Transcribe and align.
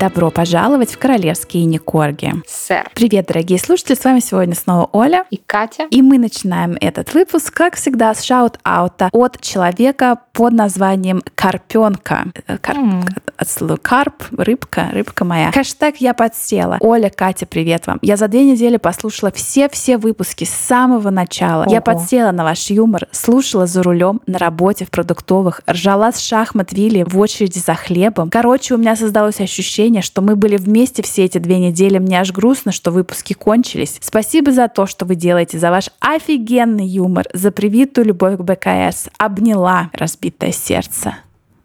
Добро 0.00 0.30
пожаловать 0.30 0.92
в 0.92 0.98
королевские 0.98 1.66
Никорги. 1.66 2.32
Сэр. 2.70 2.88
Привет, 2.94 3.26
дорогие 3.26 3.58
слушатели, 3.58 3.96
с 3.96 4.04
вами 4.04 4.20
сегодня 4.20 4.54
снова 4.54 4.88
Оля. 4.92 5.24
И 5.30 5.38
Катя. 5.44 5.88
И 5.90 6.02
мы 6.02 6.18
начинаем 6.18 6.76
этот 6.80 7.14
выпуск, 7.14 7.52
как 7.52 7.74
всегда, 7.74 8.14
с 8.14 8.22
шаут-аута 8.22 9.08
от 9.10 9.40
человека 9.40 10.20
под 10.32 10.52
названием 10.52 11.20
Карпенка. 11.34 12.26
Э, 12.46 12.58
кар... 12.58 12.76
Mm. 12.76 13.02
От 13.36 13.48
слова 13.48 13.76
карп, 13.76 14.22
рыбка, 14.36 14.90
рыбка 14.92 15.24
моя. 15.24 15.50
Хэштег 15.50 15.96
я 15.96 16.14
подсела. 16.14 16.76
Оля, 16.80 17.10
Катя, 17.10 17.46
привет 17.46 17.86
вам. 17.86 17.98
Я 18.02 18.16
за 18.16 18.28
две 18.28 18.44
недели 18.44 18.76
послушала 18.76 19.32
все-все 19.32 19.96
выпуски 19.96 20.44
с 20.44 20.50
самого 20.50 21.08
начала. 21.10 21.62
Ого. 21.62 21.72
Я 21.72 21.80
подсела 21.80 22.32
на 22.32 22.44
ваш 22.44 22.68
юмор, 22.68 23.08
слушала 23.12 23.66
за 23.66 23.82
рулем, 23.82 24.20
на 24.26 24.38
работе, 24.38 24.84
в 24.84 24.90
продуктовых, 24.90 25.62
ржала 25.68 26.12
с 26.12 26.20
шахмат 26.20 26.72
Вилли 26.72 27.02
в 27.08 27.18
очереди 27.18 27.58
за 27.58 27.74
хлебом. 27.74 28.28
Короче, 28.28 28.74
у 28.74 28.76
меня 28.76 28.94
создалось 28.94 29.40
ощущение, 29.40 30.02
что 30.02 30.20
мы 30.20 30.36
были 30.36 30.56
вместе 30.58 31.02
все 31.02 31.24
эти 31.24 31.38
две 31.38 31.58
недели. 31.58 31.98
Мне 31.98 32.20
аж 32.20 32.32
грустно, 32.60 32.72
что 32.72 32.90
выпуски 32.90 33.32
кончились. 33.32 33.98
Спасибо 34.00 34.52
за 34.52 34.68
то, 34.68 34.86
что 34.86 35.06
вы 35.06 35.14
делаете, 35.14 35.58
за 35.58 35.70
ваш 35.70 35.90
офигенный 36.00 36.86
юмор, 36.86 37.26
за 37.32 37.50
привитую 37.50 38.06
любовь 38.06 38.36
к 38.36 38.40
БКС. 38.40 39.08
Обняла 39.18 39.90
разбитое 39.92 40.52
сердце. 40.52 41.14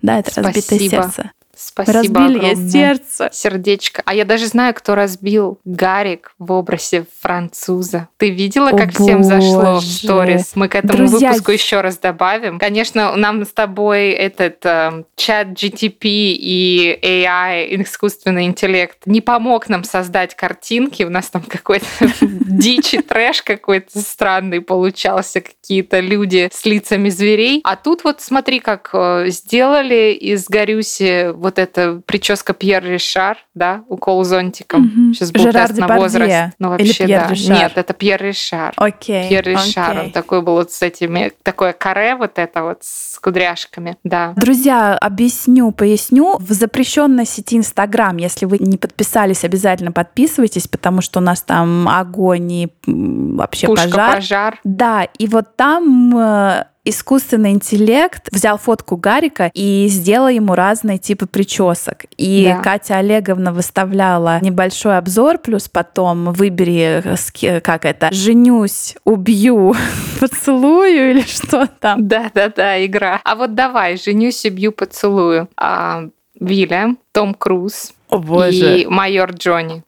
Да, 0.02 0.20
это 0.20 0.32
Спасибо. 0.32 0.54
разбитое 0.54 0.90
сердце. 0.90 1.32
Спасибо 1.56 2.00
Разбили 2.00 2.38
огромное. 2.38 2.70
сердце. 2.70 3.30
Сердечко. 3.32 4.02
А 4.06 4.14
я 4.14 4.26
даже 4.26 4.48
знаю, 4.48 4.74
кто 4.74 4.96
разбил 4.96 5.60
Гарик 5.66 6.34
в 6.40 6.52
образе 6.52 7.06
француза. 7.22 8.10
Ты 8.18 8.30
видела, 8.30 8.70
О, 8.70 8.78
как 8.78 8.92
всем 8.94 9.24
зашло 9.24 9.62
в 9.62 9.64
боже. 9.76 9.88
сторис? 9.88 10.52
Мы 10.56 10.68
к 10.68 10.76
этому 10.76 10.94
Друзья, 11.08 11.30
выпуску 11.30 11.52
еще 11.52 11.82
раз 11.82 11.98
добавим. 11.98 12.60
Конечно, 12.60 13.16
нам 13.16 13.46
с 13.46 13.52
тобой 13.54 14.10
этот 14.10 14.66
э, 14.66 15.04
чат 15.16 15.48
GTP 15.50 16.00
и 16.04 17.00
AI, 17.02 17.82
искусственный 17.84 18.46
интеллект, 18.46 19.00
не 19.06 19.22
помог 19.22 19.70
нам 19.70 19.84
создать 19.84 20.36
картинки. 20.36 21.04
У 21.04 21.10
нас 21.10 21.30
там 21.30 21.42
какой-то 21.42 21.86
дичь 22.22 22.94
и 22.94 23.02
трэш 23.02 23.42
какой-то 23.42 24.00
странный 24.00 24.62
получался, 24.62 25.42
какие-то 25.42 26.00
люди 26.00 26.50
с 26.52 26.66
лицами 26.66 27.10
зверей. 27.10 27.62
А 27.64 27.76
тут 27.76 28.04
вот 28.04 28.22
смотри, 28.22 28.60
как 28.60 28.90
э, 28.94 29.26
сделали 29.30 30.14
из 30.14 30.46
Горюси 30.48 31.32
вот 31.46 31.60
эта 31.60 32.02
прическа 32.08 32.54
Пьер 32.54 32.84
Ришар, 32.84 33.38
да, 33.54 33.84
укол 33.88 34.24
зонтиком. 34.24 34.82
Мгм. 34.82 35.14
Сейчас 35.14 35.32
был 35.32 35.44
Жерар 35.44 35.68
тест 35.68 35.80
на 35.80 35.86
Депардье 35.86 36.04
возраст. 36.04 36.56
Ну, 36.58 36.76
или 36.76 36.88
вообще, 36.88 37.06
Пьер 37.06 37.22
да. 37.22 37.28
Ришар? 37.30 37.56
Нет, 37.56 37.72
это 37.76 37.94
Пьер 37.94 38.24
Ришар. 38.24 38.74
Окей. 38.78 39.30
Пьер 39.30 39.44
Ришар. 39.46 39.92
окей. 39.92 40.04
Он 40.06 40.12
такой 40.12 40.42
был 40.42 40.54
вот 40.54 40.72
с 40.72 40.82
этими, 40.82 41.32
такое 41.44 41.74
каре 41.74 42.16
вот 42.16 42.40
это 42.40 42.64
вот 42.64 42.80
с 42.82 43.20
кудряшками. 43.20 43.96
Да. 44.04 44.34
Друзья, 44.36 44.98
объясню, 44.98 45.72
поясню. 45.72 46.38
В 46.40 46.52
запрещенной 46.52 47.28
сети 47.28 47.58
Инстаграм, 47.58 48.18
если 48.18 48.48
вы 48.48 48.58
не 48.60 48.78
подписались, 48.78 49.44
обязательно 49.44 49.92
подписывайтесь, 49.92 50.68
потому 50.68 51.02
что 51.02 51.20
у 51.20 51.22
нас 51.22 51.44
там 51.44 51.88
огонь 51.88 52.52
и 52.52 52.74
вообще 52.88 53.68
Пушка, 53.68 53.88
пожар. 53.88 54.16
пожар. 54.16 54.60
Да, 54.64 55.04
и 55.04 55.28
вот 55.28 55.56
там 55.56 56.18
э, 56.18 56.66
искусственный 56.86 57.52
интеллект 57.52 58.30
взял 58.32 58.58
фотку 58.58 58.96
Гарика 58.96 59.52
и 59.54 59.88
сделал 59.90 60.30
ему 60.30 60.56
разные 60.56 60.98
типы 60.98 61.26
причесок. 61.26 62.06
И 62.18 62.46
Да. 62.46 62.62
Катя 62.62 62.98
Олеговна 62.98 63.52
выставляла 63.52 64.40
небольшой 64.42 64.98
обзор, 64.98 65.40
плюс 65.40 65.68
потом 65.68 66.32
выбери, 66.32 67.04
э, 67.42 67.62
как 67.62 67.86
это, 67.86 68.10
женюсь, 68.12 68.96
убью, 69.04 69.76
поцелую 70.20 71.12
или 71.12 71.22
что 71.22 71.68
там. 71.68 72.08
Да, 72.08 72.32
да, 72.34 72.50
да, 72.50 72.86
игра. 72.86 73.20
А 73.24 73.36
вот 73.36 73.56
давай, 73.56 73.98
женюсь 73.98 74.46
и 74.46 74.50
бью 74.50 74.72
поцелую. 74.72 75.50
А, 75.58 76.04
Вильям, 76.40 76.98
Том 77.12 77.34
Круз 77.34 77.94
О 78.10 78.46
и 78.48 78.86
майор 78.88 79.32
Джонни. 79.32 79.84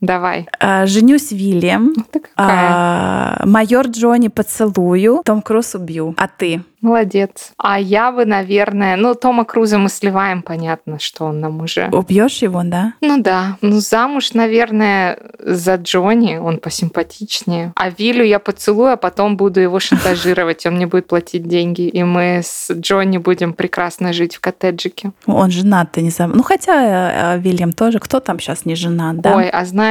Давай. 0.00 0.48
А, 0.58 0.86
Женюсь 0.86 1.30
Вильям. 1.30 1.94
Ты 2.10 2.20
какая? 2.20 2.30
А, 2.36 3.42
майор 3.44 3.86
Джонни 3.86 4.28
поцелую. 4.28 5.22
Том 5.24 5.42
Круз 5.42 5.74
убью. 5.74 6.14
А 6.16 6.26
ты? 6.26 6.62
Молодец. 6.80 7.52
А 7.58 7.78
я 7.78 8.10
бы, 8.10 8.24
наверное... 8.24 8.96
Ну, 8.96 9.14
Тома 9.14 9.44
Круза 9.44 9.76
мы 9.76 9.90
сливаем, 9.90 10.40
понятно, 10.40 10.98
что 10.98 11.26
он 11.26 11.40
нам 11.40 11.60
уже... 11.60 11.90
Убьешь 11.92 12.38
его, 12.38 12.62
да? 12.64 12.94
Ну 13.02 13.20
да. 13.20 13.58
Ну, 13.60 13.80
замуж, 13.80 14.32
наверное, 14.32 15.18
за 15.38 15.74
Джонни. 15.74 16.36
Он 16.36 16.56
посимпатичнее. 16.56 17.72
А 17.76 17.90
Вилю 17.90 18.24
я 18.24 18.38
поцелую, 18.38 18.92
а 18.92 18.96
потом 18.96 19.36
буду 19.36 19.60
его 19.60 19.78
шантажировать. 19.80 20.64
Он 20.64 20.76
мне 20.76 20.86
будет 20.86 21.06
платить 21.06 21.46
деньги. 21.46 21.82
И 21.82 22.02
мы 22.02 22.40
с 22.42 22.70
Джонни 22.72 23.18
будем 23.18 23.52
прекрасно 23.52 24.14
жить 24.14 24.36
в 24.36 24.40
коттеджике. 24.40 25.12
Он 25.26 25.50
женат, 25.50 25.92
ты 25.92 26.00
не 26.00 26.10
забыл. 26.10 26.36
Ну, 26.36 26.42
хотя 26.42 27.34
э, 27.34 27.38
Вильям 27.40 27.74
тоже. 27.74 27.98
Кто 27.98 28.20
там 28.20 28.40
сейчас 28.40 28.64
не 28.64 28.74
женат, 28.74 29.20
да? 29.20 29.36
Ой, 29.36 29.50
а 29.50 29.66
знаешь, 29.66 29.89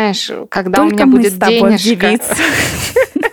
когда 0.50 0.80
Только 0.80 0.94
у 0.94 0.96
меня 0.96 1.06
будет 1.06 1.38
денежка... 1.38 2.20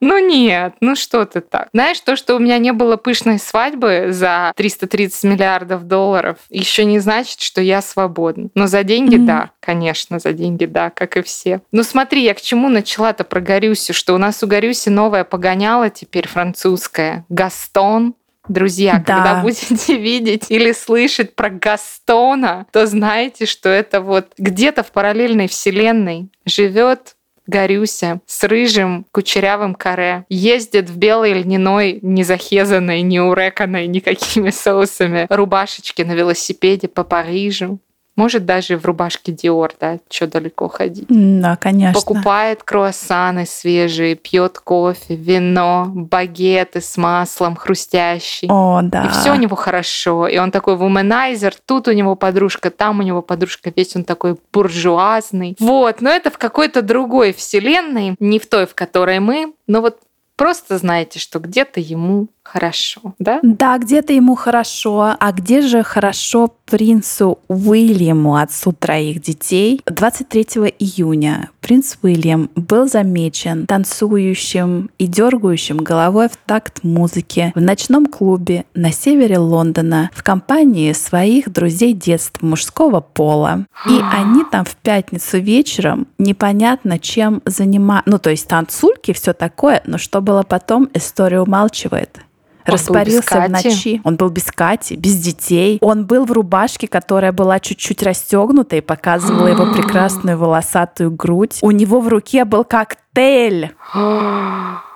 Ну 0.00 0.18
нет, 0.18 0.74
ну 0.80 0.96
что 0.96 1.26
ты 1.26 1.42
так. 1.42 1.68
Знаешь, 1.74 2.00
то, 2.00 2.16
что 2.16 2.34
у 2.34 2.38
меня 2.38 2.56
не 2.58 2.72
было 2.72 2.96
пышной 2.96 3.38
свадьбы 3.38 4.06
за 4.10 4.52
330 4.56 5.24
миллиардов 5.24 5.86
долларов, 5.86 6.38
еще 6.48 6.86
не 6.86 6.98
значит, 7.00 7.40
что 7.40 7.60
я 7.60 7.82
свободна. 7.82 8.48
Но 8.54 8.66
за 8.66 8.82
деньги, 8.82 9.16
Мгм. 9.16 9.26
да, 9.26 9.50
конечно, 9.60 10.18
за 10.18 10.32
деньги, 10.32 10.64
да, 10.64 10.88
как 10.88 11.18
и 11.18 11.22
все. 11.22 11.60
Ну 11.70 11.82
смотри, 11.82 12.24
я 12.24 12.32
к 12.32 12.40
чему 12.40 12.70
начала-то 12.70 13.24
про 13.24 13.40
Горюсю, 13.40 13.92
что 13.92 14.14
у 14.14 14.18
нас 14.18 14.42
у 14.42 14.46
Горюси 14.46 14.88
новая 14.88 15.24
погоняла 15.24 15.90
теперь 15.90 16.26
французская. 16.26 17.26
Гастон, 17.28 18.14
Друзья, 18.50 19.02
Да. 19.06 19.14
когда 19.16 19.42
будете 19.42 19.96
видеть 19.96 20.46
или 20.48 20.72
слышать 20.72 21.36
про 21.36 21.50
Гастона, 21.50 22.66
то 22.72 22.84
знаете, 22.86 23.46
что 23.46 23.68
это 23.68 24.00
вот 24.00 24.32
где-то 24.38 24.82
в 24.82 24.90
параллельной 24.90 25.46
вселенной 25.46 26.30
живет 26.44 27.14
Горюся 27.46 28.20
с 28.26 28.44
рыжим 28.44 29.06
кучерявым 29.12 29.74
каре, 29.74 30.24
ездит 30.28 30.88
в 30.88 30.96
белой 30.96 31.32
льняной, 31.32 31.98
не 32.00 32.22
захезанной, 32.22 33.02
не 33.02 33.20
уреканной 33.20 33.86
никакими 33.88 34.50
соусами 34.50 35.26
рубашечке 35.30 36.04
на 36.04 36.12
велосипеде 36.12 36.86
по 36.86 37.02
Парижу. 37.02 37.78
Может, 38.20 38.44
даже 38.44 38.76
в 38.76 38.84
рубашке 38.84 39.32
Диор, 39.32 39.72
да, 39.80 39.98
что 40.10 40.26
далеко 40.26 40.68
ходить. 40.68 41.06
Да, 41.08 41.56
конечно. 41.56 41.98
Покупает 41.98 42.62
круассаны 42.62 43.46
свежие, 43.46 44.14
пьет 44.14 44.58
кофе, 44.58 45.16
вино, 45.16 45.86
багеты 45.88 46.82
с 46.82 46.98
маслом 46.98 47.56
хрустящий. 47.56 48.46
О, 48.50 48.82
да. 48.82 49.06
И 49.06 49.08
все 49.08 49.32
у 49.32 49.36
него 49.36 49.56
хорошо. 49.56 50.28
И 50.28 50.36
он 50.36 50.50
такой 50.50 50.76
вуменайзер. 50.76 51.54
Тут 51.64 51.88
у 51.88 51.92
него 51.92 52.14
подружка, 52.14 52.70
там 52.70 52.98
у 52.98 53.02
него 53.02 53.22
подружка. 53.22 53.72
Весь 53.74 53.96
он 53.96 54.04
такой 54.04 54.36
буржуазный. 54.52 55.56
Вот. 55.58 56.02
Но 56.02 56.10
это 56.10 56.30
в 56.30 56.36
какой-то 56.36 56.82
другой 56.82 57.32
вселенной, 57.32 58.16
не 58.20 58.38
в 58.38 58.46
той, 58.46 58.66
в 58.66 58.74
которой 58.74 59.18
мы. 59.20 59.54
Но 59.66 59.80
вот 59.80 59.96
просто 60.36 60.76
знаете, 60.76 61.18
что 61.18 61.38
где-то 61.38 61.80
ему 61.80 62.28
хорошо, 62.52 63.14
да? 63.18 63.40
Да, 63.42 63.78
где-то 63.78 64.12
ему 64.12 64.34
хорошо. 64.34 65.14
А 65.18 65.32
где 65.32 65.60
же 65.60 65.82
хорошо 65.82 66.52
принцу 66.64 67.38
Уильяму, 67.48 68.36
отцу 68.36 68.72
троих 68.72 69.20
детей? 69.20 69.80
23 69.86 70.74
июня 70.78 71.50
принц 71.60 71.96
Уильям 72.02 72.50
был 72.56 72.88
замечен 72.88 73.66
танцующим 73.66 74.90
и 74.98 75.06
дергающим 75.06 75.78
головой 75.78 76.28
в 76.28 76.36
такт 76.46 76.82
музыки 76.82 77.52
в 77.54 77.60
ночном 77.60 78.06
клубе 78.06 78.64
на 78.74 78.90
севере 78.92 79.38
Лондона 79.38 80.10
в 80.12 80.22
компании 80.22 80.92
своих 80.92 81.52
друзей 81.52 81.92
детства 81.92 82.44
мужского 82.44 83.00
пола. 83.00 83.66
И 83.86 84.00
они 84.12 84.42
там 84.50 84.64
в 84.64 84.74
пятницу 84.76 85.38
вечером 85.38 86.08
непонятно 86.18 86.98
чем 86.98 87.42
занимаются. 87.44 88.10
Ну, 88.10 88.18
то 88.18 88.30
есть 88.30 88.48
танцульки, 88.48 89.12
все 89.12 89.32
такое, 89.32 89.82
но 89.84 89.98
что 89.98 90.20
было 90.20 90.42
потом, 90.42 90.88
история 90.94 91.40
умалчивает. 91.40 92.20
Он 92.66 92.72
Распарился 92.72 93.40
в 93.40 93.48
ночи. 93.50 94.00
Он 94.04 94.16
был 94.16 94.30
без 94.30 94.44
Кати, 94.44 94.96
без 94.96 95.16
детей. 95.16 95.78
Он 95.80 96.06
был 96.06 96.24
в 96.24 96.32
рубашке, 96.32 96.88
которая 96.88 97.32
была 97.32 97.60
чуть-чуть 97.60 98.02
расстегнута 98.02 98.76
и 98.76 98.80
показывала 98.80 99.46
его 99.46 99.66
прекрасную 99.72 100.38
волосатую 100.38 101.10
грудь. 101.10 101.58
У 101.62 101.70
него 101.70 102.00
в 102.00 102.08
руке 102.08 102.44
был 102.44 102.64
коктейль. 102.64 103.70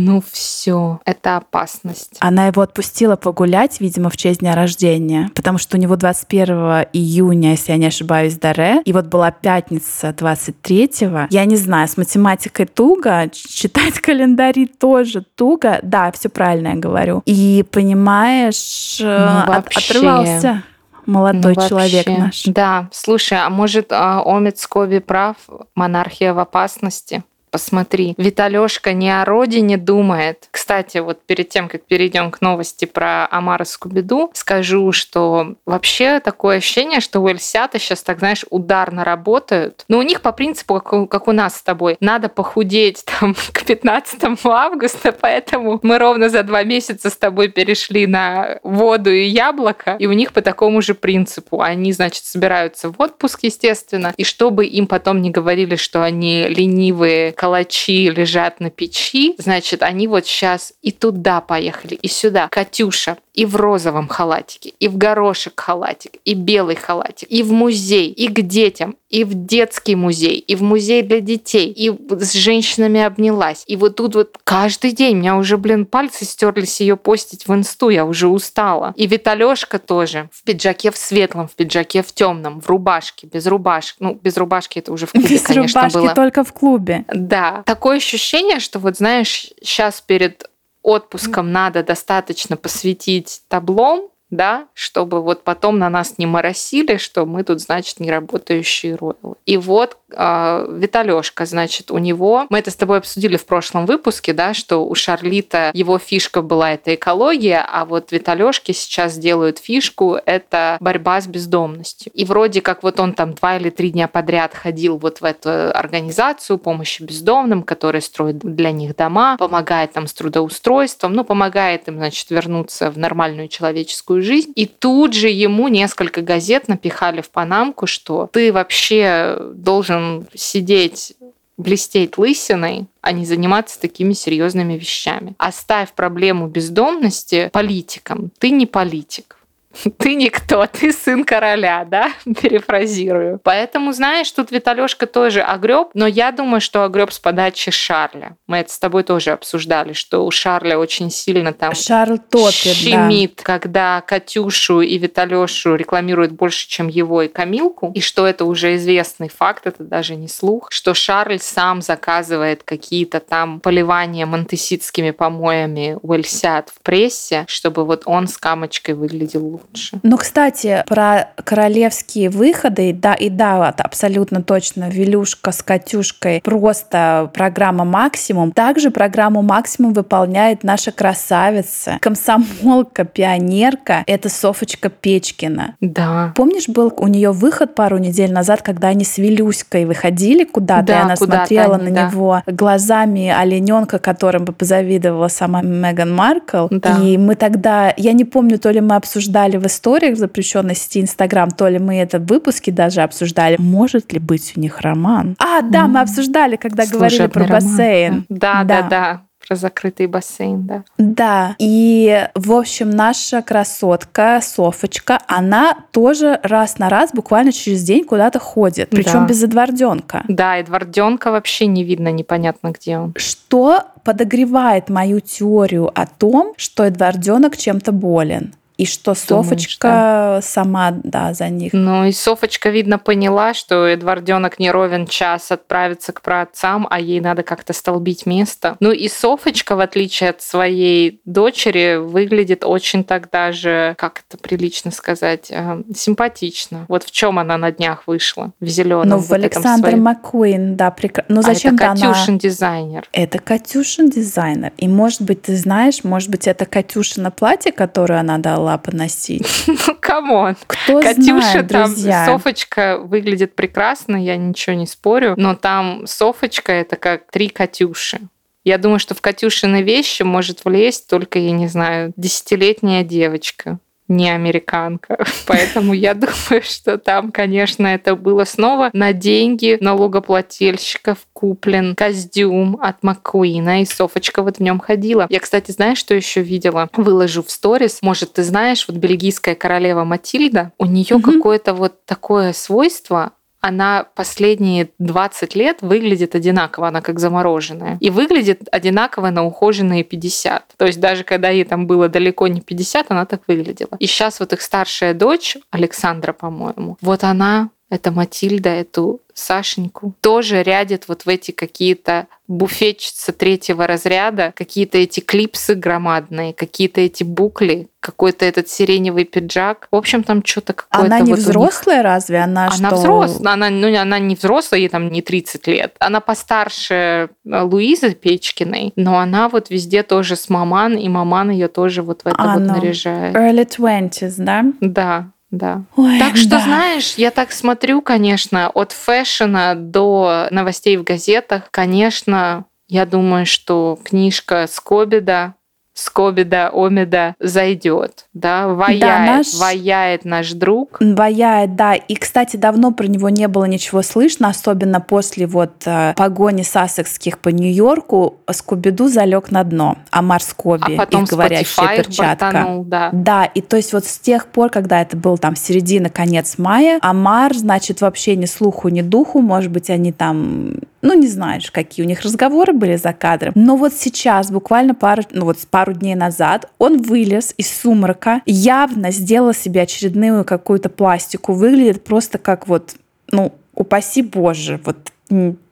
Ну 0.00 0.22
все, 0.30 1.00
это 1.04 1.36
опасность. 1.36 2.16
Она 2.20 2.46
его 2.46 2.62
отпустила 2.62 3.16
погулять, 3.16 3.80
видимо, 3.80 4.10
в 4.10 4.16
честь 4.16 4.40
дня 4.40 4.54
рождения, 4.54 5.30
потому 5.34 5.58
что 5.58 5.76
у 5.76 5.80
него 5.80 5.96
21 5.96 6.86
июня, 6.92 7.50
если 7.50 7.72
я 7.72 7.78
не 7.78 7.86
ошибаюсь, 7.86 8.36
Даре. 8.38 8.80
И 8.84 8.92
вот 8.92 9.06
была 9.06 9.30
пятница 9.32 10.10
23-го. 10.10 11.26
Я 11.30 11.44
не 11.46 11.56
знаю, 11.56 11.88
с 11.88 11.96
математикой 11.96 12.66
туго, 12.66 13.28
читать 13.32 13.98
календари 14.00 14.66
тоже 14.66 15.24
туго. 15.34 15.80
Да, 15.82 16.12
все 16.12 16.28
правильно 16.28 16.68
я 16.68 16.74
говорю. 16.76 17.22
И 17.26 17.64
понимаешь, 17.70 19.00
э, 19.00 19.04
от- 19.06 19.48
вообще. 19.48 19.78
отрывался 19.80 20.62
молодой 21.06 21.54
Ну, 21.56 21.68
человек 21.68 22.06
вообще. 22.06 22.20
наш. 22.20 22.42
Да, 22.44 22.88
слушай, 22.92 23.38
а 23.38 23.48
может 23.50 23.92
а, 23.92 24.22
Омид 24.24 24.58
Скоби 24.58 24.98
прав? 25.00 25.36
Монархия 25.74 26.34
в 26.34 26.38
опасности? 26.38 27.24
Посмотри, 27.50 28.14
Виталёшка 28.16 28.92
не 28.92 29.10
о 29.10 29.24
родине 29.24 29.76
думает. 29.76 30.48
Кстати, 30.50 30.98
вот 30.98 31.20
перед 31.24 31.48
тем, 31.48 31.68
как 31.68 31.82
перейдем 31.82 32.30
к 32.30 32.40
новости 32.40 32.84
про 32.84 33.26
Амара 33.30 33.64
Скубиду, 33.64 34.30
скажу, 34.34 34.92
что 34.92 35.54
вообще 35.66 36.20
такое 36.20 36.58
ощущение, 36.58 37.00
что 37.00 37.20
у 37.20 37.28
Эльсята 37.28 37.78
сейчас, 37.78 38.02
так 38.02 38.18
знаешь, 38.18 38.44
ударно 38.50 39.04
работают. 39.04 39.84
Но 39.88 39.98
у 39.98 40.02
них 40.02 40.20
по 40.20 40.32
принципу, 40.32 40.74
как 40.74 40.92
у, 40.92 41.06
как 41.06 41.28
у 41.28 41.32
нас 41.32 41.56
с 41.56 41.62
тобой, 41.62 41.96
надо 42.00 42.28
похудеть 42.28 43.04
там 43.04 43.34
к 43.52 43.64
15 43.64 44.20
августа, 44.44 45.12
поэтому 45.12 45.80
мы 45.82 45.98
ровно 45.98 46.28
за 46.28 46.42
два 46.42 46.62
месяца 46.64 47.10
с 47.10 47.16
тобой 47.16 47.48
перешли 47.48 48.06
на 48.06 48.58
воду 48.62 49.10
и 49.10 49.24
яблоко, 49.24 49.96
и 49.98 50.06
у 50.06 50.12
них 50.12 50.32
по 50.32 50.42
такому 50.42 50.82
же 50.82 50.94
принципу. 50.94 51.60
Они, 51.60 51.92
значит, 51.92 52.24
собираются 52.24 52.90
в 52.90 53.00
отпуск, 53.00 53.40
естественно, 53.42 54.12
и 54.16 54.24
чтобы 54.24 54.66
им 54.66 54.86
потом 54.86 55.22
не 55.22 55.30
говорили, 55.30 55.76
что 55.76 56.02
они 56.02 56.46
ленивые 56.48 57.32
калачи 57.38 58.10
лежат 58.10 58.58
на 58.58 58.68
печи, 58.68 59.36
значит, 59.38 59.84
они 59.84 60.08
вот 60.08 60.26
сейчас 60.26 60.72
и 60.82 60.90
туда 60.90 61.40
поехали, 61.40 61.94
и 61.94 62.08
сюда. 62.08 62.48
Катюша 62.48 63.16
и 63.32 63.46
в 63.46 63.54
розовом 63.54 64.08
халатике, 64.08 64.72
и 64.80 64.88
в 64.88 64.96
горошек 64.96 65.52
халатик, 65.60 66.14
и 66.24 66.34
белый 66.34 66.74
халатик, 66.74 67.30
и 67.30 67.44
в 67.44 67.52
музей, 67.52 68.10
и 68.10 68.26
к 68.26 68.40
детям, 68.42 68.96
и 69.08 69.22
в 69.22 69.46
детский 69.46 69.94
музей, 69.94 70.38
и 70.38 70.56
в 70.56 70.62
музей 70.62 71.02
для 71.02 71.20
детей, 71.20 71.70
и 71.70 71.96
с 72.18 72.32
женщинами 72.32 73.00
обнялась. 73.00 73.62
И 73.68 73.76
вот 73.76 73.94
тут 73.94 74.16
вот 74.16 74.36
каждый 74.42 74.90
день 74.90 75.14
у 75.14 75.18
меня 75.20 75.36
уже, 75.36 75.56
блин, 75.56 75.86
пальцы 75.86 76.24
стерлись 76.24 76.80
ее 76.80 76.96
постить 76.96 77.46
в 77.46 77.54
инсту, 77.54 77.90
я 77.90 78.04
уже 78.04 78.26
устала. 78.26 78.92
И 78.96 79.06
Виталешка 79.06 79.78
тоже 79.78 80.28
в 80.32 80.42
пиджаке 80.42 80.90
в 80.90 80.96
светлом, 80.96 81.46
в 81.46 81.52
пиджаке 81.52 82.02
в 82.02 82.12
темном, 82.12 82.60
в 82.60 82.68
рубашке, 82.68 83.28
без 83.28 83.46
рубашки. 83.46 83.98
Ну, 84.00 84.18
без 84.20 84.36
рубашки 84.36 84.80
это 84.80 84.92
уже 84.92 85.06
в 85.06 85.12
клубе, 85.12 85.28
Без 85.28 85.42
конечно, 85.42 85.82
рубашки 85.82 85.96
было. 85.96 86.14
только 86.16 86.42
в 86.42 86.52
клубе. 86.52 87.04
Да. 87.28 87.62
Такое 87.66 87.98
ощущение, 87.98 88.58
что 88.58 88.78
вот 88.78 88.96
знаешь, 88.96 89.50
сейчас 89.62 90.00
перед 90.00 90.48
отпуском 90.82 91.52
надо 91.52 91.82
достаточно 91.82 92.56
посвятить 92.56 93.42
таблом, 93.48 94.10
да, 94.30 94.66
чтобы 94.72 95.22
вот 95.22 95.44
потом 95.44 95.78
на 95.78 95.90
нас 95.90 96.16
не 96.18 96.26
моросили, 96.26 96.96
что 96.96 97.26
мы 97.26 97.44
тут, 97.44 97.60
значит, 97.60 98.00
не 98.00 98.10
работающие 98.10 98.94
роялы. 98.94 99.36
И 99.44 99.56
вот 99.58 99.98
э, 100.10 100.66
Виталёшка, 100.78 101.46
значит, 101.46 101.90
у 101.90 101.98
него, 101.98 102.46
мы 102.50 102.58
это 102.58 102.70
с 102.70 102.76
тобой 102.76 102.98
обсудили 102.98 103.36
в 103.36 103.46
прошлом 103.46 103.86
выпуске, 103.86 104.32
да, 104.32 104.54
что 104.54 104.84
у 104.86 104.94
Шарлита 104.94 105.70
его 105.74 105.98
фишка 105.98 106.42
была 106.42 106.72
это 106.72 106.94
экология, 106.94 107.64
а 107.66 107.84
вот 107.84 108.12
Виталёшке 108.12 108.72
сейчас 108.72 109.16
делают 109.18 109.58
фишку 109.58 110.18
это 110.24 110.76
борьба 110.80 111.20
с 111.20 111.26
бездомностью. 111.26 112.12
И 112.14 112.24
вроде 112.24 112.60
как 112.60 112.82
вот 112.82 113.00
он 113.00 113.12
там 113.12 113.34
два 113.34 113.56
или 113.56 113.70
три 113.70 113.90
дня 113.90 114.08
подряд 114.08 114.54
ходил 114.54 114.98
вот 114.98 115.20
в 115.20 115.24
эту 115.24 115.50
организацию 115.74 116.58
помощи 116.58 117.02
бездомным, 117.02 117.62
которая 117.62 118.02
строит 118.02 118.38
для 118.38 118.70
них 118.72 118.96
дома, 118.96 119.36
помогает 119.38 119.92
там 119.92 120.06
с 120.06 120.12
трудоустройством, 120.12 121.12
ну, 121.12 121.24
помогает 121.24 121.88
им, 121.88 121.96
значит, 121.96 122.30
вернуться 122.30 122.90
в 122.90 122.98
нормальную 122.98 123.48
человеческую 123.48 124.22
жизнь. 124.22 124.52
И 124.54 124.66
тут 124.66 125.14
же 125.14 125.28
ему 125.28 125.68
несколько 125.68 126.22
газет 126.22 126.68
напихали 126.68 127.20
в 127.20 127.30
панамку, 127.30 127.86
что 127.86 128.28
ты 128.32 128.52
вообще 128.52 129.38
должен 129.54 129.97
сидеть 130.34 131.14
блестеть 131.56 132.16
лысиной, 132.16 132.86
а 133.00 133.12
не 133.12 133.26
заниматься 133.26 133.80
такими 133.80 134.12
серьезными 134.12 134.74
вещами. 134.74 135.34
Оставь 135.38 135.92
проблему 135.92 136.46
бездомности 136.46 137.50
политикам. 137.52 138.30
Ты 138.38 138.50
не 138.50 138.66
политик. 138.66 139.37
Ты 139.98 140.14
никто, 140.14 140.66
ты 140.66 140.92
сын 140.92 141.24
короля, 141.24 141.84
да? 141.84 142.10
Перефразирую. 142.24 143.40
Поэтому, 143.42 143.92
знаешь, 143.92 144.30
тут 144.32 144.50
Виталёшка 144.50 145.06
тоже 145.06 145.40
огреб, 145.40 145.90
но 145.94 146.06
я 146.06 146.32
думаю, 146.32 146.60
что 146.60 146.84
огреб 146.84 147.12
с 147.12 147.18
подачи 147.18 147.70
Шарля. 147.70 148.36
Мы 148.46 148.58
это 148.58 148.72
с 148.72 148.78
тобой 148.78 149.02
тоже 149.02 149.30
обсуждали, 149.30 149.92
что 149.92 150.24
у 150.24 150.30
Шарля 150.30 150.78
очень 150.78 151.10
сильно 151.10 151.52
там 151.52 151.74
Шарль 151.74 152.18
топит, 152.18 152.54
щемит, 152.54 153.34
да. 153.36 153.42
когда 153.42 154.00
Катюшу 154.00 154.80
и 154.80 154.96
Виталёшу 154.98 155.74
рекламируют 155.74 156.32
больше, 156.32 156.68
чем 156.68 156.88
его 156.88 157.22
и 157.22 157.28
Камилку, 157.28 157.92
и 157.94 158.00
что 158.00 158.26
это 158.26 158.44
уже 158.44 158.76
известный 158.76 159.28
факт, 159.28 159.66
это 159.66 159.84
даже 159.84 160.16
не 160.16 160.28
слух, 160.28 160.68
что 160.70 160.94
Шарль 160.94 161.38
сам 161.38 161.82
заказывает 161.82 162.62
какие-то 162.62 163.20
там 163.20 163.60
поливания 163.60 164.26
монтеситскими 164.26 165.10
помоями 165.10 165.98
у 166.02 166.12
Эльсят 166.14 166.70
в 166.70 166.80
прессе, 166.82 167.44
чтобы 167.48 167.84
вот 167.84 168.02
он 168.06 168.28
с 168.28 168.38
камочкой 168.38 168.94
выглядел 168.94 169.57
лучше. 169.62 169.98
Ну, 170.02 170.16
кстати, 170.16 170.84
про 170.86 171.28
королевские 171.44 172.30
выходы, 172.30 172.92
да, 172.92 173.14
и 173.14 173.28
да, 173.28 173.58
вот 173.58 173.80
абсолютно 173.80 174.42
точно, 174.42 174.88
Вилюшка 174.88 175.52
с 175.52 175.62
Катюшкой 175.62 176.40
просто 176.42 177.30
программа 177.34 177.84
«Максимум». 177.84 178.52
Также 178.52 178.90
программу 178.90 179.42
«Максимум» 179.42 179.92
выполняет 179.92 180.64
наша 180.64 180.92
красавица, 180.92 181.98
комсомолка, 182.00 183.04
пионерка, 183.04 184.04
это 184.06 184.28
Софочка 184.28 184.88
Печкина. 184.88 185.76
Да. 185.80 186.32
Помнишь, 186.36 186.68
был 186.68 186.92
у 186.96 187.06
нее 187.06 187.32
выход 187.32 187.74
пару 187.74 187.98
недель 187.98 188.32
назад, 188.32 188.62
когда 188.62 188.88
они 188.88 189.04
с 189.04 189.18
Вилюськой 189.18 189.84
выходили 189.84 190.44
куда-то, 190.44 190.86
Да, 190.86 190.98
и 190.98 191.02
она 191.02 191.16
куда-то 191.16 191.46
смотрела 191.46 191.76
они, 191.76 191.90
на 191.90 191.94
да. 191.94 192.10
него 192.10 192.42
глазами 192.46 193.28
олененка, 193.28 193.98
которым 193.98 194.44
бы 194.44 194.52
позавидовала 194.52 195.28
сама 195.28 195.62
Меган 195.62 196.14
Маркл. 196.14 196.68
Да. 196.70 196.98
И 197.02 197.16
мы 197.18 197.34
тогда, 197.34 197.92
я 197.96 198.12
не 198.12 198.24
помню, 198.24 198.58
то 198.58 198.70
ли 198.70 198.80
мы 198.80 198.96
обсуждали 198.96 199.47
в 199.56 199.66
историях 199.66 200.14
в 200.16 200.18
запрещенной 200.18 200.74
сети 200.74 201.00
Инстаграм, 201.00 201.50
то 201.50 201.68
ли 201.68 201.78
мы 201.78 201.96
это 201.96 202.18
в 202.18 202.26
выпуске 202.26 202.70
даже 202.70 203.00
обсуждали. 203.02 203.56
Может 203.58 204.12
ли 204.12 204.18
быть 204.18 204.52
у 204.56 204.60
них 204.60 204.80
роман? 204.80 205.36
А, 205.38 205.62
да, 205.62 205.86
мы 205.88 206.00
обсуждали, 206.00 206.56
когда 206.56 206.84
говорили 206.86 207.26
про 207.26 207.44
Служебный 207.44 207.46
роман. 207.46 207.62
бассейн. 207.70 208.26
Да, 208.28 208.64
да, 208.64 208.82
да. 208.82 209.20
Про 209.46 209.56
закрытый 209.56 210.06
бассейн, 210.08 210.66
да. 210.66 210.84
Да, 210.98 211.56
и, 211.58 212.28
в 212.34 212.52
общем, 212.52 212.90
наша 212.90 213.40
красотка 213.40 214.40
Софочка, 214.42 215.20
она 215.26 215.74
тоже 215.90 216.38
раз 216.42 216.78
на 216.78 216.90
раз 216.90 217.12
буквально 217.14 217.50
через 217.52 217.82
день 217.82 218.04
куда-то 218.04 218.38
ходит, 218.40 218.90
причем 218.90 219.20
Да. 219.20 219.26
без 219.26 219.42
Эдварденка. 219.42 220.22
Да, 220.28 220.58
Эдварденка 220.58 221.30
вообще 221.30 221.64
не 221.66 221.82
видно, 221.82 222.12
непонятно 222.12 222.72
где 222.78 222.98
он. 222.98 223.14
Что 223.16 223.84
подогревает 224.04 224.90
мою 224.90 225.20
теорию 225.20 225.90
о 225.98 226.04
том, 226.06 226.52
что 226.58 226.84
Эдварденок 226.84 227.56
чем-то 227.56 227.92
болен. 227.92 228.52
И 228.78 228.86
что 228.86 229.14
Думаешь, 229.28 229.48
Софочка 229.48 230.40
сама, 230.40 230.92
да, 231.02 231.34
за 231.34 231.48
них. 231.48 231.72
Ну 231.72 232.04
и 232.04 232.12
Софочка, 232.12 232.70
видно, 232.70 233.00
поняла, 233.00 233.52
что 233.52 233.86
Эдварденок 233.86 234.60
не 234.60 234.70
ровен 234.70 235.08
час 235.08 235.50
отправится 235.50 236.12
к 236.12 236.22
праотцам, 236.22 236.86
а 236.88 237.00
ей 237.00 237.20
надо 237.20 237.42
как-то 237.42 237.72
столбить 237.72 238.24
место. 238.24 238.76
Ну 238.78 238.92
и 238.92 239.08
Софочка, 239.08 239.74
в 239.74 239.80
отличие 239.80 240.30
от 240.30 240.42
своей 240.42 241.20
дочери, 241.24 241.96
выглядит 241.96 242.62
очень 242.64 243.02
так 243.02 243.30
даже, 243.32 243.96
как 243.98 244.22
это 244.28 244.38
прилично 244.40 244.92
сказать, 244.92 245.48
э, 245.50 245.82
симпатично. 245.96 246.86
Вот 246.86 247.02
в 247.02 247.10
чем 247.10 247.40
она 247.40 247.58
на 247.58 247.72
днях 247.72 248.04
вышла, 248.06 248.52
в 248.60 248.66
зеленом. 248.66 249.08
Но 249.08 249.18
в 249.18 249.32
Александр 249.32 249.96
Маккуин, 249.96 250.76
да, 250.76 250.92
прекрасно. 250.92 251.34
Ну 251.34 251.40
А 251.40 251.50
это 251.50 251.54
зачем-то 251.54 251.90
она... 251.90 252.12
Катюшин 252.12 252.38
дизайнер. 252.38 253.08
Это 253.12 253.40
Катюшин 253.40 254.08
дизайнер. 254.08 254.72
И, 254.76 254.86
может 254.86 255.22
быть, 255.22 255.42
ты 255.42 255.56
знаешь, 255.56 256.04
может 256.04 256.30
быть, 256.30 256.46
это 256.46 256.64
Катюшина 256.64 257.32
платье, 257.32 257.72
которое 257.72 258.20
она 258.20 258.38
дала 258.38 258.67
поносить. 258.76 259.46
Ну, 259.86 259.96
come 259.98 260.31
on. 260.31 260.56
Кто 260.66 261.00
Катюша 261.00 261.40
знает, 261.40 261.68
там, 261.68 261.84
друзья. 261.84 262.26
Софочка 262.26 262.98
выглядит 262.98 263.54
прекрасно, 263.54 264.16
я 264.16 264.36
ничего 264.36 264.76
не 264.76 264.86
спорю, 264.86 265.34
но 265.36 265.54
там 265.54 266.06
Софочка 266.06 266.72
это 266.72 266.96
как 266.96 267.30
три 267.30 267.48
Катюши. 267.48 268.20
Я 268.64 268.76
думаю, 268.76 268.98
что 268.98 269.14
в 269.14 269.20
Катюшины 269.22 269.82
вещи 269.82 270.24
может 270.24 270.64
влезть 270.64 271.08
только, 271.08 271.38
я 271.38 271.52
не 271.52 271.68
знаю, 271.68 272.12
десятилетняя 272.16 273.02
девочка 273.04 273.78
не 274.08 274.30
американка. 274.30 275.24
Поэтому 275.46 275.92
я 275.92 276.14
думаю, 276.14 276.62
что 276.62 276.98
там, 276.98 277.30
конечно, 277.30 277.86
это 277.86 278.16
было 278.16 278.44
снова 278.44 278.90
на 278.92 279.12
деньги 279.12 279.78
налогоплательщиков 279.80 281.18
куплен 281.32 281.94
костюм 281.94 282.78
от 282.80 283.02
Маккуина, 283.02 283.82
и 283.82 283.84
Софочка 283.84 284.42
вот 284.42 284.56
в 284.58 284.60
нем 284.60 284.78
ходила. 284.78 285.26
Я, 285.28 285.40
кстати, 285.40 285.70
знаешь, 285.70 285.98
что 285.98 286.14
еще 286.14 286.40
видела? 286.42 286.88
Выложу 286.94 287.42
в 287.42 287.50
сторис. 287.50 287.98
Может, 288.02 288.34
ты 288.34 288.42
знаешь, 288.42 288.86
вот 288.88 288.96
бельгийская 288.96 289.54
королева 289.54 290.04
Матильда, 290.04 290.72
у 290.78 290.86
нее 290.86 291.16
Мгм. 291.18 291.22
какое-то 291.22 291.74
вот 291.74 292.04
такое 292.04 292.52
свойство, 292.52 293.32
она 293.60 294.06
последние 294.14 294.90
20 294.98 295.54
лет 295.54 295.78
выглядит 295.82 296.34
одинаково, 296.34 296.88
она 296.88 297.00
как 297.00 297.18
замороженная. 297.18 297.98
И 298.00 298.10
выглядит 298.10 298.68
одинаково 298.70 299.30
на 299.30 299.44
ухоженные 299.44 300.04
50. 300.04 300.74
То 300.76 300.86
есть 300.86 301.00
даже 301.00 301.24
когда 301.24 301.48
ей 301.48 301.64
там 301.64 301.86
было 301.86 302.08
далеко 302.08 302.46
не 302.46 302.60
50, 302.60 303.10
она 303.10 303.26
так 303.26 303.42
выглядела. 303.48 303.96
И 303.98 304.06
сейчас 304.06 304.40
вот 304.40 304.52
их 304.52 304.60
старшая 304.62 305.14
дочь, 305.14 305.56
Александра, 305.70 306.32
по-моему, 306.32 306.96
вот 307.00 307.24
она 307.24 307.70
это 307.90 308.10
Матильда, 308.10 308.70
эту 308.70 309.20
Сашеньку, 309.32 310.14
тоже 310.20 310.62
рядит 310.62 311.04
вот 311.08 311.22
в 311.24 311.28
эти 311.28 311.52
какие-то 311.52 312.26
буфетчицы 312.48 313.32
третьего 313.32 313.86
разряда, 313.86 314.52
какие-то 314.54 314.98
эти 314.98 315.20
клипсы 315.20 315.74
громадные, 315.74 316.52
какие-то 316.52 317.00
эти 317.00 317.22
букли, 317.22 317.88
какой-то 318.00 318.44
этот 318.44 318.68
сиреневый 318.68 319.24
пиджак. 319.24 319.86
В 319.90 319.96
общем, 319.96 320.22
там 320.22 320.44
что-то 320.44 320.72
какое-то... 320.72 321.06
Она 321.06 321.20
не 321.20 321.30
вот 321.30 321.38
взрослая 321.38 322.02
разве? 322.02 322.38
Она, 322.38 322.66
она 322.66 322.88
что... 322.88 322.96
взрослая. 322.96 323.52
Она, 323.52 323.70
ну, 323.70 323.96
она 323.96 324.18
не 324.18 324.34
взрослая, 324.34 324.80
ей 324.80 324.88
там 324.88 325.10
не 325.10 325.22
30 325.22 325.66
лет. 325.68 325.94
Она 325.98 326.20
постарше 326.20 327.28
э, 327.44 327.62
Луизы 327.62 328.14
Печкиной, 328.14 328.92
но 328.96 329.18
она 329.18 329.48
вот 329.48 329.70
везде 329.70 330.02
тоже 330.02 330.36
с 330.36 330.48
маман, 330.48 330.96
и 330.96 331.08
маман 331.08 331.50
ее 331.50 331.68
тоже 331.68 332.02
вот 332.02 332.22
в 332.22 332.26
это 332.26 332.36
а, 332.38 332.54
вот 332.54 332.62
ну, 332.62 332.74
наряжает. 332.74 333.36
Early 333.36 333.66
twenties, 333.68 334.34
да? 334.38 334.64
Да, 334.80 335.32
да. 335.50 335.82
Ой, 335.96 336.18
так 336.18 336.36
что, 336.36 336.50
да. 336.50 336.60
знаешь, 336.60 337.14
я 337.16 337.30
так 337.30 337.52
смотрю, 337.52 338.02
конечно, 338.02 338.68
от 338.68 338.92
фэшена 338.92 339.74
до 339.74 340.48
новостей 340.50 340.96
в 340.96 341.04
газетах, 341.04 341.70
конечно, 341.70 342.66
я 342.86 343.06
думаю, 343.06 343.46
что 343.46 343.98
книжка 344.02 344.66
Скобида 344.70 345.54
Скобида, 345.98 346.70
Омида 346.72 347.34
зайдет, 347.40 348.26
да, 348.32 348.68
ваяет, 348.68 349.00
да, 349.00 349.18
наш... 349.18 349.54
ваяет 349.54 350.24
наш 350.24 350.52
друг. 350.52 350.98
Ваяет, 351.00 351.74
да, 351.74 351.94
и, 351.94 352.14
кстати, 352.14 352.56
давно 352.56 352.92
про 352.92 353.08
него 353.08 353.28
не 353.30 353.48
было 353.48 353.64
ничего 353.64 354.02
слышно, 354.02 354.48
особенно 354.48 355.00
после 355.00 355.48
вот 355.48 355.82
э, 355.86 356.14
погони 356.16 356.62
сассекских 356.62 357.40
по 357.40 357.48
Нью-Йорку, 357.48 358.36
Скобиду 358.52 359.08
залег 359.08 359.50
на 359.50 359.64
дно, 359.64 359.98
Амар 360.12 360.40
Скоби, 360.40 360.94
а 360.94 360.98
потом 360.98 361.24
их 361.24 361.30
говорящая 361.30 361.96
перчатка. 361.96 362.44
Бортанул, 362.46 362.84
да. 362.84 363.10
да, 363.12 363.44
и 363.44 363.60
то 363.60 363.76
есть 363.76 363.92
вот 363.92 364.04
с 364.04 364.20
тех 364.20 364.46
пор, 364.46 364.70
когда 364.70 365.02
это 365.02 365.16
был 365.16 365.36
там 365.36 365.56
середина, 365.56 366.10
конец 366.10 366.58
мая, 366.58 367.00
Амар, 367.02 367.52
значит, 367.54 368.02
вообще 368.02 368.36
ни 368.36 368.46
слуху, 368.46 368.88
ни 368.88 369.02
духу, 369.02 369.40
может 369.40 369.72
быть, 369.72 369.90
они 369.90 370.12
там 370.12 370.74
ну, 371.02 371.14
не 371.14 371.28
знаешь, 371.28 371.70
какие 371.70 372.04
у 372.04 372.08
них 372.08 372.22
разговоры 372.22 372.72
были 372.72 372.96
за 372.96 373.12
кадром. 373.12 373.52
Но 373.54 373.76
вот 373.76 373.94
сейчас, 373.94 374.50
буквально 374.50 374.94
пару, 374.94 375.22
ну 375.32 375.44
вот 375.44 375.58
пару 375.70 375.92
дней 375.92 376.14
назад, 376.14 376.70
он 376.78 377.00
вылез 377.02 377.54
из 377.56 377.70
сумрака, 377.70 378.42
явно 378.46 379.10
сделал 379.10 379.54
себе 379.54 379.82
очередную 379.82 380.44
какую-то 380.44 380.88
пластику, 380.88 381.52
выглядит 381.52 382.04
просто 382.04 382.38
как 382.38 382.66
вот, 382.68 382.94
ну, 383.30 383.52
упаси 383.74 384.22
Боже, 384.22 384.80
вот 384.84 385.12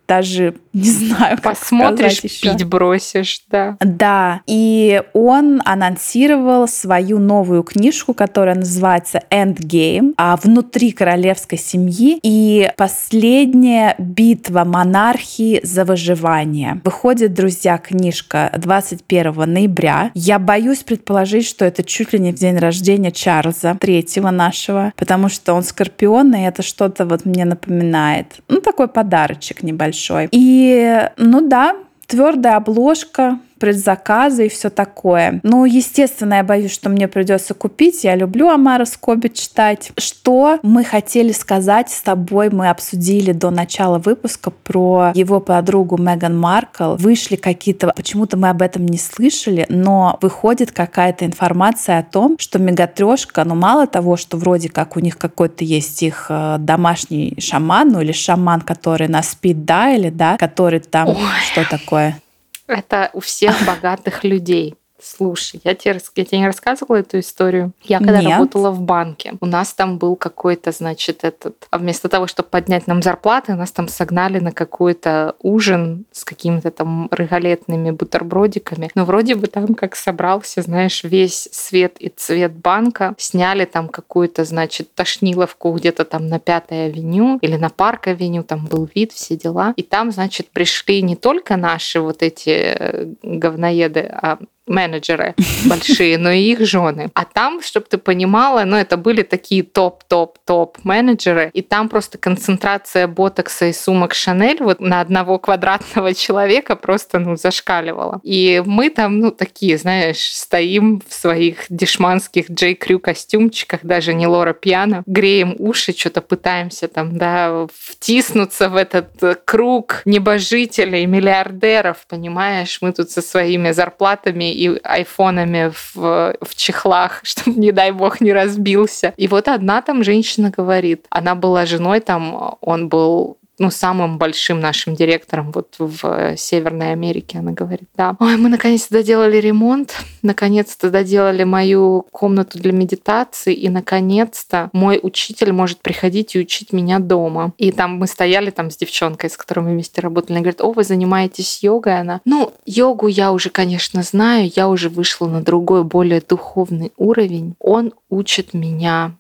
даже 0.07 0.55
не 0.73 0.91
знаю, 0.91 1.37
как 1.37 1.59
Посмотришь, 1.59 2.21
еще. 2.21 2.51
пить 2.51 2.65
бросишь, 2.65 3.43
да. 3.51 3.77
Да, 3.81 4.43
и 4.47 5.03
он 5.15 5.63
анонсировал 5.65 6.69
свою 6.69 7.19
новую 7.19 7.63
книжку, 7.63 8.13
которая 8.13 8.55
называется 8.55 9.23
Endgame, 9.31 10.13
а 10.19 10.37
внутри 10.37 10.93
королевской 10.93 11.59
семьи 11.59 12.19
и 12.23 12.71
последняя 12.77 13.95
битва 13.99 14.65
монархии 14.65 15.61
за 15.63 15.85
выживание. 15.85 16.81
Выходит, 16.85 17.33
друзья, 17.33 17.79
книжка 17.79 18.53
21 18.57 19.51
ноября. 19.51 20.11
Я 20.15 20.39
боюсь 20.39 20.83
предположить, 20.83 21.47
что 21.47 21.65
это 21.65 21.83
чуть 21.85 22.13
ли 22.13 22.19
не 22.19 22.33
в 22.33 22.35
день 22.35 22.59
рождения 22.59 23.13
Чарльза, 23.13 23.77
третьего 23.81 24.31
нашего, 24.31 24.93
потому 24.97 25.29
что 25.29 25.55
он 25.55 25.63
скорпион, 25.63 26.35
и 26.35 26.43
это 26.43 26.63
что-то 26.63 27.07
вот 27.07 27.25
мне 27.25 27.45
напоминает. 27.45 28.41
Ну, 28.49 28.61
такой 28.61 28.89
подарочек 28.89 29.63
небольшой. 29.63 29.96
И 30.33 31.09
ну 31.17 31.47
да, 31.47 31.76
твердая 32.07 32.57
обложка, 32.57 33.38
предзаказы 33.59 34.47
и 34.47 34.49
все 34.49 34.71
такое. 34.71 35.41
Ну, 35.43 35.65
естественно, 35.65 36.35
я 36.35 36.45
боюсь, 36.45 36.73
что 36.73 36.89
мне 36.89 37.09
придется 37.09 37.55
купить. 37.55 38.05
Я 38.05 38.15
люблю 38.15 38.49
Амара 38.49 38.85
Скоби 38.85 39.29
читать. 39.29 39.93
Что 39.97 40.59
мы 40.63 40.85
хотели 40.85 41.33
сказать 41.33 41.91
с 41.91 42.03
тобой, 42.03 42.51
мы 42.51 42.69
обсудили 42.69 43.33
до 43.33 43.51
начала 43.51 43.99
выпуска 43.99 44.51
про 44.51 45.13
его 45.15 45.41
подругу 45.41 45.97
Меган 45.97 46.39
Маркл. 46.39 46.97
Вышли 46.97 47.37
какие-то... 47.37 47.93
Почему-то 47.97 48.37
мы 48.37 48.51
об 48.51 48.63
этом 48.63 48.87
не 48.87 48.99
слышали, 48.99 49.67
но 49.69 50.19
выходит 50.21 50.73
какая-то 50.73 51.25
информация 51.25 51.99
о 51.99 52.03
том, 52.03 52.37
что 52.39 52.59
Мегатрешка, 52.59 53.45
ну, 53.45 53.55
мало 53.55 53.87
того, 53.87 54.17
что 54.17 54.37
вроде 54.37 54.69
как 54.69 54.97
у 54.97 55.01
них 55.01 55.19
какой-то 55.19 55.65
есть 55.65 56.03
их 56.03 56.27
э, 56.29 56.57
домашний 56.59 57.37
шаман, 57.39 57.93
ну, 57.93 58.01
или 58.01 58.13
шаман, 58.13 58.61
который 58.61 59.09
на 59.09 59.23
спид 59.23 59.65
дайле, 59.65 60.11
да, 60.11 60.37
который 60.37 60.81
там... 60.81 61.09
Ой. 61.09 61.17
Что 61.53 61.69
такое? 61.69 62.19
Это 62.67 63.11
у 63.13 63.21
всех 63.21 63.55
богатых 63.67 64.25
людей. 64.25 64.77
Слушай, 65.00 65.61
я 65.65 65.75
тебе, 65.75 66.00
я 66.17 66.25
тебе 66.25 66.38
не 66.38 66.47
рассказывала 66.47 66.97
эту 66.97 67.19
историю. 67.19 67.73
Я 67.83 67.99
когда 67.99 68.21
Нет. 68.21 68.33
работала 68.33 68.71
в 68.71 68.81
банке, 68.81 69.35
у 69.41 69.47
нас 69.47 69.75
там 69.75 69.99
был 69.99 70.17
какой-то, 70.17 70.73
значит, 70.73 71.25
этот... 71.25 71.67
А 71.71 71.79
вместо 71.79 72.09
того, 72.09 72.26
чтобы 72.26 72.49
поднять 72.49 72.87
нам 72.87 73.03
зарплаты, 73.03 73.55
нас 73.55 73.73
там 73.73 73.88
согнали 73.88 74.38
на 74.38 74.53
какой-то 74.53 75.35
ужин 75.41 76.07
с 76.12 76.25
какими-то 76.25 76.71
там 76.71 77.09
регалетными 77.11 77.91
бутербродиками. 77.91 78.91
Но 78.95 79.05
вроде 79.05 79.35
бы 79.35 79.47
там 79.47 79.75
как 79.75 79.97
собрался, 79.97 80.62
знаешь, 80.62 81.05
весь 81.05 81.49
свет 81.53 81.97
и 81.99 82.09
цвет 82.09 82.53
банка. 82.53 83.15
Сняли 83.19 83.65
там 83.65 83.88
какую-то, 83.88 84.45
значит, 84.45 84.95
тошниловку 84.95 85.73
где-то 85.73 86.05
там 86.05 86.29
на 86.29 86.38
Пятой 86.38 86.87
авеню 86.87 87.38
или 87.43 87.57
на 87.57 87.69
Парк 87.69 88.07
авеню, 88.07 88.43
там 88.43 88.67
был 88.67 88.88
вид, 88.95 89.12
все 89.12 89.37
дела. 89.37 89.75
И 89.76 89.83
там, 89.83 90.11
значит, 90.11 90.50
пришли 90.50 91.03
не 91.03 91.17
только 91.17 91.57
наши 91.57 92.00
вот 92.00 92.23
эти 92.23 92.50
э, 92.50 93.12
говноеды, 93.23 94.00
а 94.00 94.38
менеджеры 94.67 95.35
большие, 95.65 96.19
но 96.19 96.31
и 96.31 96.41
их 96.41 96.67
жены. 96.67 97.11
А 97.15 97.25
там, 97.25 97.63
чтобы 97.63 97.87
ты 97.89 97.99
понимала, 97.99 98.65
ну, 98.65 98.77
это 98.77 98.97
были 98.97 99.23
такие 99.23 99.63
топ-топ-топ 99.63 100.79
менеджеры, 100.85 101.51
и 101.53 101.63
там 101.63 101.89
просто 101.89 102.19
концентрация 102.19 103.07
ботокса 103.07 103.67
и 103.67 103.73
сумок 103.73 104.15
Шанель 104.15 104.63
вот 104.63 104.81
на 104.81 105.01
одного 105.01 105.39
квадратного 105.47 106.15
человека 106.15 106.77
просто, 106.77 107.19
ну, 107.19 107.37
зашкаливала. 107.37 108.21
И 108.23 108.63
мы 108.65 108.91
там, 108.91 109.21
ну, 109.21 109.31
такие, 109.31 109.79
знаешь, 109.79 110.35
стоим 110.35 111.03
в 111.07 111.15
своих 111.15 111.67
дешманских 111.69 112.51
Джей 112.51 112.75
Крю 112.75 112.99
костюмчиках, 112.99 113.81
даже 113.83 114.15
не 114.15 114.27
Лора 114.27 114.53
Пьяна, 114.53 115.03
греем 115.07 115.55
уши, 115.59 115.97
что-то 115.97 116.21
пытаемся 116.21 116.89
там, 116.89 117.17
да, 117.17 117.67
втиснуться 117.73 118.69
в 118.69 118.77
этот 118.77 119.43
круг 119.45 120.03
небожителей, 120.05 121.07
миллиардеров, 121.07 122.07
понимаешь? 122.09 122.79
Мы 122.81 122.93
тут 122.93 123.11
со 123.11 123.23
своими 123.23 123.71
зарплатами 123.71 124.56
и 124.57 124.81
айфонами 124.83 125.73
в, 125.73 126.35
в 126.41 126.55
чехлах, 126.55 127.21
чтобы, 127.23 127.59
не 127.59 127.73
дай 127.73 127.93
бог, 127.93 128.21
не 128.21 128.33
разбился. 128.33 129.13
И 129.17 129.29
вот 129.29 129.49
одна 129.49 129.83
там 129.83 130.05
женщина 130.05 130.51
говорит, 130.51 131.07
она 131.11 131.35
была 131.35 131.67
женой, 131.67 132.01
там 132.01 132.57
он 132.61 132.89
был 132.89 133.39
ну, 133.59 133.71
самым 133.71 134.19
большим 134.19 134.61
нашим 134.61 134.95
директором 134.95 135.53
вот 135.53 135.75
в 135.79 136.37
Северной 136.37 136.93
Америке, 136.93 137.39
она 137.39 137.53
говорит, 137.53 137.89
да. 137.97 138.17
Ой, 138.21 138.37
мы 138.37 138.49
наконец-то 138.49 138.95
доделали 138.95 139.39
ремонт, 139.39 139.95
наконец-то 140.23 140.91
доделали 140.91 141.45
мою 141.45 142.07
комнату 142.11 142.59
для 142.59 142.73
медитации, 142.73 143.55
и 143.55 143.69
наконец-то 143.69 144.71
мой 144.73 145.01
учитель 145.03 145.53
может 145.53 145.81
приходить 145.81 146.35
и 146.35 146.41
учить 146.41 146.73
меня 146.73 146.99
дома. 146.99 147.53
И 147.59 147.73
там 147.73 147.97
мы 147.97 148.07
стояли 148.07 148.51
там 148.51 148.71
с 148.71 148.77
девчонкой, 148.77 149.31
с 149.31 149.37
которой 149.37 149.61
мы 149.61 149.71
вместе 149.71 150.01
работали, 150.01 150.33
она 150.33 150.41
говорит, 150.41 150.61
о, 150.61 150.73
вы 150.73 150.85
занимаетесь 150.85 151.63
йогой? 151.63 151.99
Она, 151.99 152.21
ну, 152.25 152.53
йогу 152.67 153.07
я 153.07 153.33
уже, 153.33 153.51
конечно, 153.51 154.03
знаю, 154.03 154.51
я 154.55 154.69
уже 154.69 154.89
вышла 154.89 155.27
на 155.27 155.43
другой, 155.43 155.85
более 155.85 156.21
духовный 156.21 156.93
уровень. 156.97 157.55
Он 157.59 157.93
учит 158.11 158.55
меня 158.55 159.13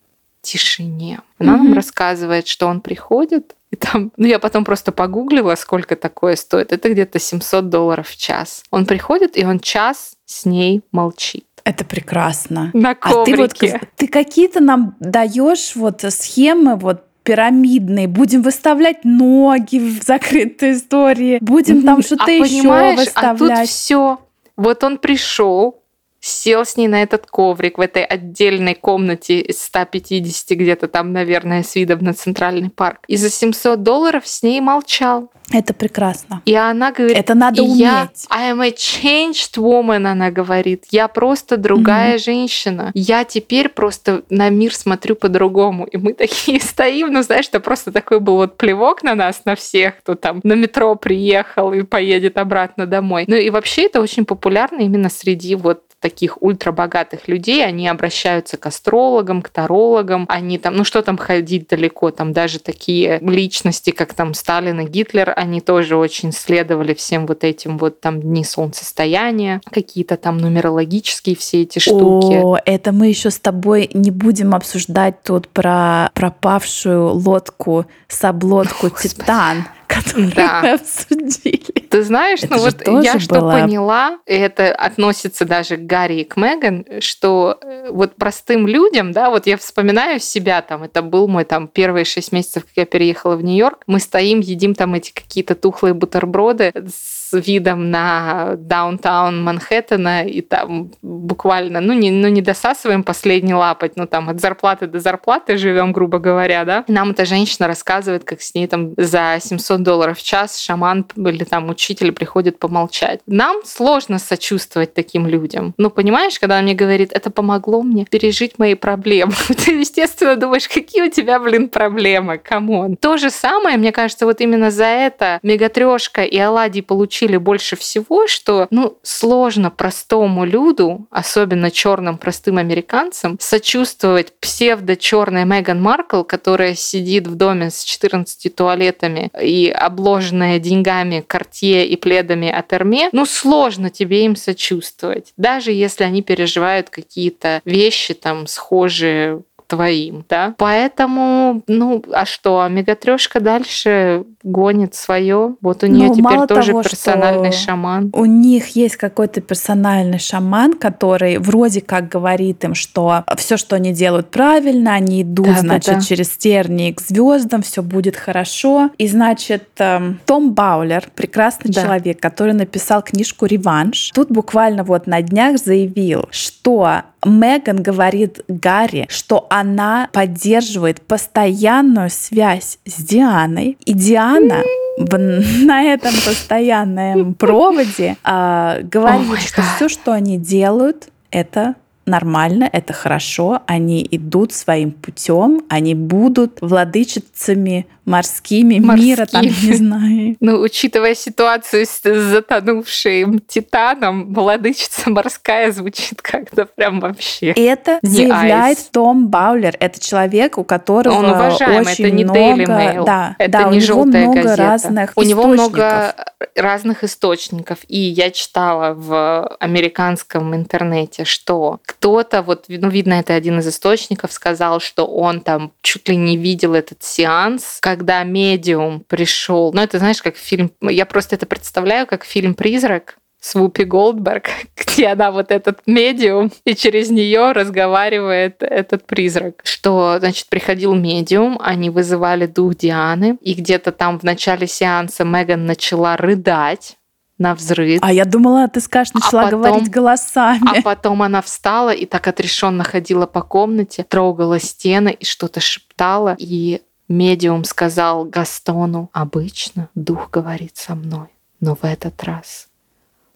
тишине. 0.46 1.20
Она 1.38 1.54
mm-hmm. 1.54 1.56
нам 1.56 1.74
рассказывает, 1.74 2.46
что 2.46 2.66
он 2.66 2.80
приходит, 2.80 3.54
и 3.70 3.76
там, 3.76 4.12
ну 4.16 4.26
я 4.26 4.38
потом 4.38 4.64
просто 4.64 4.92
погуглила, 4.92 5.54
сколько 5.56 5.96
такое 5.96 6.36
стоит. 6.36 6.72
Это 6.72 6.88
где-то 6.88 7.18
700 7.18 7.68
долларов 7.68 8.08
в 8.08 8.16
час. 8.16 8.62
Он 8.70 8.86
приходит, 8.86 9.36
и 9.36 9.44
он 9.44 9.60
час 9.60 10.16
с 10.24 10.44
ней 10.44 10.82
молчит. 10.92 11.44
Это 11.64 11.84
прекрасно. 11.84 12.70
На 12.74 12.94
коврике. 12.94 13.42
А 13.42 13.48
ты, 13.48 13.72
вот, 13.72 13.88
ты 13.96 14.08
какие-то 14.08 14.60
нам 14.60 14.94
даешь 15.00 15.74
вот 15.74 16.04
схемы 16.08 16.76
вот 16.76 17.02
пирамидные, 17.24 18.06
будем 18.06 18.42
выставлять 18.42 19.04
ноги 19.04 19.78
в 19.78 20.00
закрытой 20.04 20.74
истории, 20.74 21.38
будем 21.40 21.82
там 21.82 22.02
что-то 22.02 22.26
а 22.26 22.30
еще 22.30 22.94
выставлять. 22.94 23.14
А 23.14 23.34
тут 23.34 23.68
все. 23.68 24.20
Вот 24.56 24.84
он 24.84 24.98
пришел, 24.98 25.82
сел 26.26 26.64
с 26.64 26.76
ней 26.76 26.88
на 26.88 27.02
этот 27.02 27.26
коврик 27.26 27.78
в 27.78 27.80
этой 27.80 28.04
отдельной 28.04 28.74
комнате 28.74 29.40
из 29.40 29.62
150 29.62 30.50
где-то 30.50 30.88
там, 30.88 31.12
наверное, 31.12 31.62
с 31.62 31.74
видом 31.74 32.00
на 32.00 32.14
Центральный 32.14 32.70
парк. 32.70 33.00
И 33.06 33.16
за 33.16 33.30
700 33.30 33.82
долларов 33.82 34.26
с 34.26 34.42
ней 34.42 34.60
молчал. 34.60 35.30
Это 35.52 35.74
прекрасно. 35.74 36.42
И 36.44 36.54
она 36.54 36.90
говорит, 36.90 37.16
это 37.16 37.34
надо 37.34 37.62
уметь. 37.62 37.78
Я, 37.78 38.08
I 38.30 38.52
am 38.52 38.60
a 38.64 38.70
changed 38.70 39.56
woman, 39.56 40.06
она 40.06 40.30
говорит. 40.30 40.86
Я 40.90 41.06
просто 41.06 41.56
другая 41.56 42.16
mm-hmm. 42.16 42.24
женщина. 42.24 42.90
Я 42.94 43.24
теперь 43.24 43.68
просто 43.68 44.24
на 44.28 44.48
мир 44.48 44.74
смотрю 44.74 45.14
по-другому. 45.14 45.86
И 45.86 45.96
мы 45.98 46.14
такие 46.14 46.60
стоим, 46.62 47.12
ну 47.12 47.22
знаешь, 47.22 47.46
это 47.48 47.60
просто 47.60 47.92
такой 47.92 48.18
был 48.18 48.36
вот 48.36 48.56
плевок 48.56 49.04
на 49.04 49.14
нас, 49.14 49.42
на 49.44 49.54
всех, 49.54 49.98
кто 49.98 50.16
там 50.16 50.40
на 50.42 50.54
метро 50.54 50.96
приехал 50.96 51.72
и 51.72 51.82
поедет 51.82 52.38
обратно 52.38 52.86
домой. 52.86 53.24
Ну 53.28 53.36
и 53.36 53.50
вообще 53.50 53.86
это 53.86 54.00
очень 54.00 54.24
популярно 54.24 54.80
именно 54.80 55.08
среди 55.08 55.54
вот 55.54 55.82
таких 56.06 56.40
ультрабогатых 56.40 57.26
людей, 57.26 57.66
они 57.66 57.88
обращаются 57.88 58.56
к 58.56 58.66
астрологам, 58.66 59.42
к 59.42 59.48
тарологам, 59.48 60.24
они 60.28 60.56
там, 60.56 60.76
ну 60.76 60.84
что 60.84 61.02
там 61.02 61.16
ходить 61.16 61.66
далеко, 61.66 62.12
там 62.12 62.32
даже 62.32 62.60
такие 62.60 63.18
личности, 63.20 63.90
как 63.90 64.14
там 64.14 64.32
Сталин 64.32 64.82
и 64.82 64.86
Гитлер, 64.86 65.32
они 65.34 65.60
тоже 65.60 65.96
очень 65.96 66.30
следовали 66.30 66.94
всем 66.94 67.26
вот 67.26 67.42
этим 67.42 67.76
вот 67.76 68.00
там 68.00 68.22
дни 68.22 68.44
солнцестояния, 68.44 69.60
какие-то 69.68 70.16
там 70.16 70.38
нумерологические 70.38 71.34
все 71.34 71.62
эти 71.62 71.80
штуки. 71.80 72.40
О, 72.40 72.56
это 72.64 72.92
мы 72.92 73.08
еще 73.08 73.32
с 73.32 73.40
тобой 73.40 73.90
не 73.92 74.12
будем 74.12 74.54
обсуждать 74.54 75.24
тут 75.24 75.48
про 75.48 76.10
пропавшую 76.14 77.14
лодку 77.14 77.86
с 78.06 78.22
облодку 78.22 78.90
Титан 78.90 79.64
который 79.86 80.32
да. 80.32 80.60
мы 80.62 80.70
обсудили. 80.72 81.86
Ты 81.88 82.02
знаешь, 82.02 82.42
это 82.42 82.56
ну 82.56 82.62
вот 82.62 83.04
я 83.04 83.18
что 83.18 83.40
была... 83.40 83.60
поняла, 83.60 84.18
и 84.26 84.34
это 84.34 84.74
относится 84.74 85.44
даже 85.44 85.76
к 85.76 85.86
Гарри 85.86 86.20
и 86.20 86.24
к 86.24 86.36
Меган, 86.36 86.84
что 87.00 87.58
э, 87.62 87.90
вот 87.90 88.16
простым 88.16 88.66
людям, 88.66 89.12
да, 89.12 89.30
вот 89.30 89.46
я 89.46 89.56
вспоминаю 89.56 90.20
себя, 90.20 90.62
там, 90.62 90.82
это 90.82 91.02
был 91.02 91.28
мой 91.28 91.44
там 91.44 91.68
первые 91.68 92.04
шесть 92.04 92.32
месяцев, 92.32 92.64
как 92.64 92.72
я 92.76 92.86
переехала 92.86 93.36
в 93.36 93.44
Нью-Йорк, 93.44 93.82
мы 93.86 94.00
стоим, 94.00 94.40
едим 94.40 94.74
там 94.74 94.94
эти 94.94 95.12
какие-то 95.12 95.54
тухлые 95.54 95.94
бутерброды 95.94 96.72
с 96.74 97.25
с 97.30 97.40
видом 97.46 97.90
на 97.90 98.54
даунтаун 98.56 99.42
Манхэттена, 99.42 100.26
и 100.26 100.40
там 100.42 100.92
буквально, 101.02 101.80
ну 101.80 101.92
не, 101.92 102.10
ну 102.10 102.28
не 102.28 102.42
досасываем 102.42 103.02
последний 103.02 103.54
лапоть, 103.54 103.92
ну 103.96 104.06
там 104.06 104.28
от 104.28 104.40
зарплаты 104.40 104.86
до 104.86 105.00
зарплаты 105.00 105.56
живем, 105.56 105.92
грубо 105.92 106.18
говоря, 106.18 106.64
да. 106.64 106.84
Нам 106.88 107.10
эта 107.10 107.24
женщина 107.24 107.66
рассказывает, 107.66 108.24
как 108.24 108.42
с 108.42 108.54
ней 108.54 108.66
там 108.66 108.92
за 108.96 109.38
700 109.40 109.82
долларов 109.82 110.18
в 110.18 110.22
час 110.22 110.58
шаман 110.58 111.06
или 111.16 111.44
там 111.44 111.68
учитель 111.70 112.12
приходит 112.12 112.58
помолчать. 112.58 113.20
Нам 113.26 113.64
сложно 113.64 114.18
сочувствовать 114.18 114.94
таким 114.94 115.26
людям. 115.26 115.74
Ну, 115.78 115.90
понимаешь, 115.90 116.38
когда 116.38 116.58
она 116.58 116.66
мне 116.66 116.74
говорит, 116.74 117.12
это 117.12 117.30
помогло 117.30 117.82
мне 117.82 118.04
пережить 118.04 118.58
мои 118.58 118.74
проблемы. 118.74 119.32
Ты, 119.64 119.72
естественно, 119.72 120.34
думаешь, 120.34 120.68
какие 120.68 121.02
у 121.02 121.10
тебя, 121.10 121.38
блин, 121.38 121.68
проблемы, 121.68 122.38
come 122.38 122.71
on. 122.71 122.96
То 122.96 123.18
же 123.18 123.30
самое, 123.30 123.76
мне 123.76 123.92
кажется, 123.92 124.26
вот 124.26 124.40
именно 124.40 124.72
за 124.72 124.84
это 124.84 125.38
Мегатрешка 125.44 126.22
и 126.22 126.36
Оладий 126.38 126.82
получили 126.82 127.15
научили 127.16 127.36
больше 127.36 127.76
всего, 127.76 128.26
что 128.26 128.66
ну, 128.70 128.98
сложно 129.02 129.70
простому 129.70 130.44
люду, 130.44 131.06
особенно 131.10 131.70
черным 131.70 132.18
простым 132.18 132.58
американцам, 132.58 133.38
сочувствовать 133.40 134.32
псевдо-черной 134.40 135.44
Меган 135.44 135.80
Маркл, 135.80 136.22
которая 136.22 136.74
сидит 136.74 137.26
в 137.26 137.34
доме 137.34 137.70
с 137.70 137.84
14 137.84 138.54
туалетами 138.54 139.30
и 139.40 139.68
обложенная 139.68 140.58
деньгами 140.58 141.24
Картье 141.26 141.86
и 141.86 141.96
пледами 141.96 142.50
от 142.50 142.72
Эрме, 142.72 143.08
ну 143.12 143.24
сложно 143.24 143.90
тебе 143.90 144.24
им 144.24 144.36
сочувствовать, 144.36 145.32
даже 145.36 145.72
если 145.72 146.04
они 146.04 146.22
переживают 146.22 146.90
какие-то 146.90 147.60
вещи 147.64 148.14
там 148.14 148.46
схожие 148.46 149.42
твоим, 149.66 150.24
да. 150.28 150.54
Поэтому, 150.58 151.62
ну, 151.66 152.02
а 152.12 152.24
что, 152.24 152.60
а 152.60 152.68
мегатрешка 152.68 153.40
дальше 153.40 154.24
гонит 154.42 154.94
свое. 154.94 155.56
Вот 155.60 155.82
у 155.82 155.86
нее 155.86 156.08
ну, 156.08 156.14
теперь 156.14 156.46
тоже 156.46 156.70
того, 156.70 156.82
персональный 156.82 157.52
шаман. 157.52 158.10
У 158.12 158.24
них 158.24 158.68
есть 158.76 158.96
какой-то 158.96 159.40
персональный 159.40 160.18
шаман, 160.18 160.74
который 160.74 161.38
вроде 161.38 161.80
как 161.80 162.08
говорит 162.08 162.64
им, 162.64 162.74
что 162.74 163.24
все, 163.36 163.56
что 163.56 163.76
они 163.76 163.92
делают 163.92 164.30
правильно, 164.30 164.94
они 164.94 165.22
идут, 165.22 165.46
да, 165.46 165.60
значит, 165.60 165.94
да, 165.94 165.94
да. 165.94 166.00
через 166.00 166.30
тернии 166.30 166.92
к 166.92 167.00
звездам, 167.00 167.62
все 167.62 167.82
будет 167.82 168.16
хорошо. 168.16 168.90
И 168.98 169.08
значит, 169.08 169.68
эм, 169.78 170.20
Том 170.26 170.52
Баулер, 170.52 171.08
прекрасный 171.14 171.72
да. 171.72 171.82
человек, 171.82 172.20
который 172.20 172.52
написал 172.52 173.02
книжку 173.02 173.46
«Реванш», 173.46 174.12
тут 174.14 174.30
буквально 174.30 174.84
вот 174.84 175.06
на 175.06 175.22
днях 175.22 175.58
заявил, 175.58 176.26
что 176.30 177.02
Меган 177.26 177.82
говорит 177.82 178.40
Гарри, 178.48 179.06
что 179.08 179.46
она 179.58 180.08
поддерживает 180.12 181.00
постоянную 181.00 182.10
связь 182.10 182.78
с 182.84 183.02
Дианой, 183.02 183.78
и 183.84 183.92
Диана 183.94 184.62
на 184.98 185.82
этом 185.82 186.12
постоянном 186.24 187.34
проводе 187.34 188.16
э, 188.24 188.80
говорит, 188.82 189.28
oh 189.30 189.36
что 189.38 189.62
все, 189.62 189.88
что 189.88 190.12
они 190.12 190.38
делают, 190.38 191.08
это 191.30 191.74
нормально, 192.06 192.68
это 192.72 192.92
хорошо, 192.92 193.62
они 193.66 194.06
идут 194.10 194.52
своим 194.52 194.92
путем, 194.92 195.62
они 195.68 195.94
будут 195.94 196.58
владычицами 196.60 197.86
морскими, 198.06 198.78
морскими. 198.78 199.08
мира, 199.08 199.26
там, 199.26 199.42
не 199.42 199.74
знаю. 199.74 200.36
Ну, 200.46 200.60
учитывая 200.60 201.14
ситуацию 201.14 201.86
с 201.86 202.02
затонувшим 202.02 203.40
Титаном, 203.40 204.32
владычица 204.32 205.10
морская 205.10 205.72
звучит 205.72 206.22
как-то 206.22 206.66
прям 206.66 207.00
вообще 207.00 207.48
Это 207.48 207.98
не 208.02 208.10
заявляет 208.10 208.78
айс. 208.78 208.88
Том 208.92 209.28
Баулер. 209.28 209.76
Это 209.80 209.98
человек, 209.98 210.58
у 210.58 210.64
которого 210.64 211.14
Он 211.14 211.24
уважаемый, 211.30 211.92
очень 211.92 212.06
это 212.06 212.14
не 212.14 212.24
много... 212.24 212.38
Daily 212.38 212.66
Mail. 212.66 213.04
Да, 213.04 213.36
это 213.38 213.50
да, 213.50 213.64
не 213.64 213.78
у 213.78 213.80
него 213.80 214.04
много 214.04 214.42
газета. 214.42 214.56
разных 214.56 215.12
У 215.16 215.22
него 215.22 215.46
много 215.46 216.14
разных 216.54 217.04
источников. 217.04 217.78
И 217.88 217.98
я 217.98 218.30
читала 218.30 218.94
в 218.94 219.56
американском 219.58 220.54
интернете, 220.54 221.24
что 221.24 221.80
кто-то, 221.84 222.42
вот, 222.42 222.66
ну, 222.68 222.88
видно, 222.88 223.14
это 223.14 223.34
один 223.34 223.58
из 223.58 223.68
источников, 223.68 224.32
сказал, 224.32 224.80
что 224.80 225.06
он 225.06 225.40
там 225.40 225.72
чуть 225.82 226.08
ли 226.08 226.16
не 226.16 226.36
видел 226.36 226.74
этот 226.74 227.02
сеанс, 227.02 227.78
как 227.80 227.95
когда 227.96 228.24
медиум 228.24 229.00
пришел, 229.00 229.72
ну 229.72 229.80
это 229.80 229.98
знаешь, 229.98 230.20
как 230.20 230.36
фильм, 230.36 230.70
я 230.82 231.06
просто 231.06 231.34
это 231.34 231.46
представляю 231.46 232.06
как 232.06 232.24
фильм 232.24 232.54
«Призрак», 232.54 233.16
с 233.40 233.54
Вупи 233.54 233.84
Голдберг, 233.84 234.50
где 234.76 235.08
она 235.08 235.30
вот 235.30 235.50
этот 235.50 235.80
медиум, 235.86 236.50
и 236.64 236.74
через 236.74 237.10
нее 237.10 237.52
разговаривает 237.52 238.62
этот 238.62 239.06
призрак. 239.06 239.60
Что, 239.64 240.16
значит, 240.18 240.48
приходил 240.48 240.94
медиум, 240.94 241.58
они 241.62 241.90
вызывали 241.90 242.46
дух 242.46 242.74
Дианы, 242.74 243.38
и 243.40 243.54
где-то 243.54 243.92
там 243.92 244.18
в 244.18 244.24
начале 244.24 244.66
сеанса 244.66 245.24
Меган 245.24 245.64
начала 245.64 246.16
рыдать, 246.16 246.96
на 247.38 247.54
взрыв. 247.54 248.00
А 248.02 248.12
я 248.12 248.24
думала, 248.24 248.66
ты 248.68 248.80
скажешь, 248.80 249.12
а 249.14 249.18
начала 249.18 249.42
а 249.42 249.44
потом, 249.44 249.62
говорить 249.62 249.90
голосами. 249.90 250.78
А 250.78 250.82
потом 250.82 251.22
она 251.22 251.42
встала 251.42 251.90
и 251.90 252.06
так 252.06 252.26
отрешенно 252.26 252.82
ходила 252.82 253.26
по 253.26 253.42
комнате, 253.42 254.04
трогала 254.04 254.58
стены 254.58 255.10
и 255.10 255.24
что-то 255.24 255.60
шептала. 255.60 256.34
И 256.38 256.80
Медиум 257.08 257.64
сказал 257.64 258.24
Гастону, 258.24 259.10
обычно 259.12 259.88
дух 259.94 260.30
говорит 260.30 260.76
со 260.76 260.94
мной, 260.94 261.28
но 261.60 261.76
в 261.76 261.84
этот 261.84 262.22
раз 262.24 262.68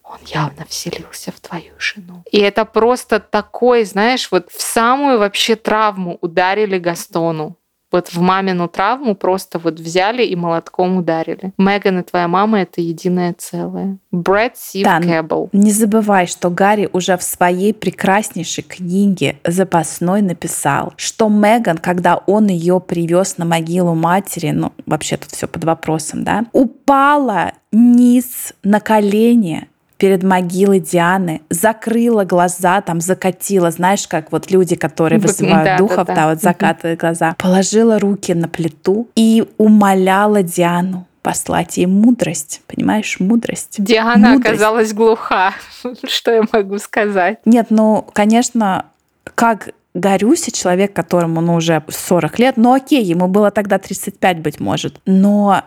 он 0.03 0.19
явно 0.27 0.65
вселился 0.67 1.31
в 1.31 1.39
твою 1.39 1.73
жену. 1.79 2.25
И 2.33 2.41
это 2.41 2.65
просто 2.65 3.21
такой, 3.21 3.85
знаешь, 3.85 4.31
вот 4.33 4.51
в 4.51 4.61
самую 4.61 5.21
вообще 5.21 5.55
травму 5.55 6.19
ударили 6.21 6.79
Гастону 6.79 7.57
вот 7.93 8.09
в 8.09 8.21
мамину 8.21 8.69
травму 8.69 9.15
просто 9.15 9.59
вот 9.59 9.81
взяли 9.81 10.25
и 10.25 10.37
молотком 10.37 10.99
ударили. 10.99 11.53
Меган 11.59 12.01
и 12.01 12.03
твоя 12.03 12.29
мама— 12.29 12.61
это 12.63 12.81
единое 12.81 13.35
целое. 13.37 13.99
Брэд 14.11 14.57
Сив 14.57 14.85
да, 14.85 15.01
Кэббл. 15.01 15.51
Не 15.53 15.73
забывай, 15.73 16.27
что 16.27 16.51
Гарри 16.51 16.89
уже 16.93 17.17
в 17.17 17.23
своей 17.23 17.73
прекраснейшей 17.75 18.65
книге 18.65 19.37
«Запасной» 19.45 20.23
написал, 20.23 20.93
что 20.97 21.29
Меган, 21.29 21.79
когда 21.79 22.17
он 22.17 22.49
ее 22.49 22.81
привез 22.81 23.39
на 23.39 23.45
могилу 23.45 23.95
матери, 23.95 24.51
ну, 24.51 24.73
вообще 24.87 25.17
тут 25.17 25.31
все 25.31 25.49
под 25.49 25.65
вопросом, 25.65 26.25
да, 26.25 26.45
упала 26.53 27.53
низ 27.73 28.53
на 28.63 28.81
колени 28.81 29.69
перед 30.01 30.23
могилой 30.23 30.81
Дианы, 30.81 31.43
закрыла 31.51 32.25
глаза, 32.25 32.81
там 32.81 33.03
закатила, 33.03 33.71
знаешь, 33.71 34.09
как 34.09 34.33
вот 34.33 34.51
люди, 34.51 34.75
которые 34.75 35.21
вызывают 35.21 35.65
да, 35.65 35.77
духов, 35.77 35.99
да, 35.99 36.05
да. 36.05 36.15
да, 36.15 36.31
вот 36.31 36.41
закатывают 36.41 36.99
глаза, 36.99 37.37
положила 37.39 37.99
руки 37.99 38.33
на 38.33 38.49
плиту 38.49 39.09
и 39.15 39.45
умоляла 39.59 40.43
Диану 40.43 41.07
послать 41.21 41.77
ей 41.77 41.85
мудрость, 41.85 42.63
понимаешь, 42.67 43.21
мудрость. 43.21 43.77
Диана 43.77 44.31
мудрость. 44.31 44.47
оказалась 44.47 44.93
глуха, 44.95 45.53
что 46.09 46.31
я 46.33 46.45
могу 46.51 46.79
сказать? 46.79 47.41
Нет, 47.45 47.67
ну, 47.69 48.07
конечно, 48.15 48.87
как 49.35 49.69
Горюся, 49.93 50.51
человек, 50.51 50.95
которому 50.95 51.43
ну, 51.43 51.57
уже 51.57 51.83
40 51.89 52.39
лет, 52.39 52.57
ну 52.57 52.73
окей, 52.73 53.05
ему 53.05 53.27
было 53.27 53.51
тогда 53.51 53.79
35, 53.79 54.39
быть 54.39 54.61
может, 54.61 54.99
но 55.05 55.65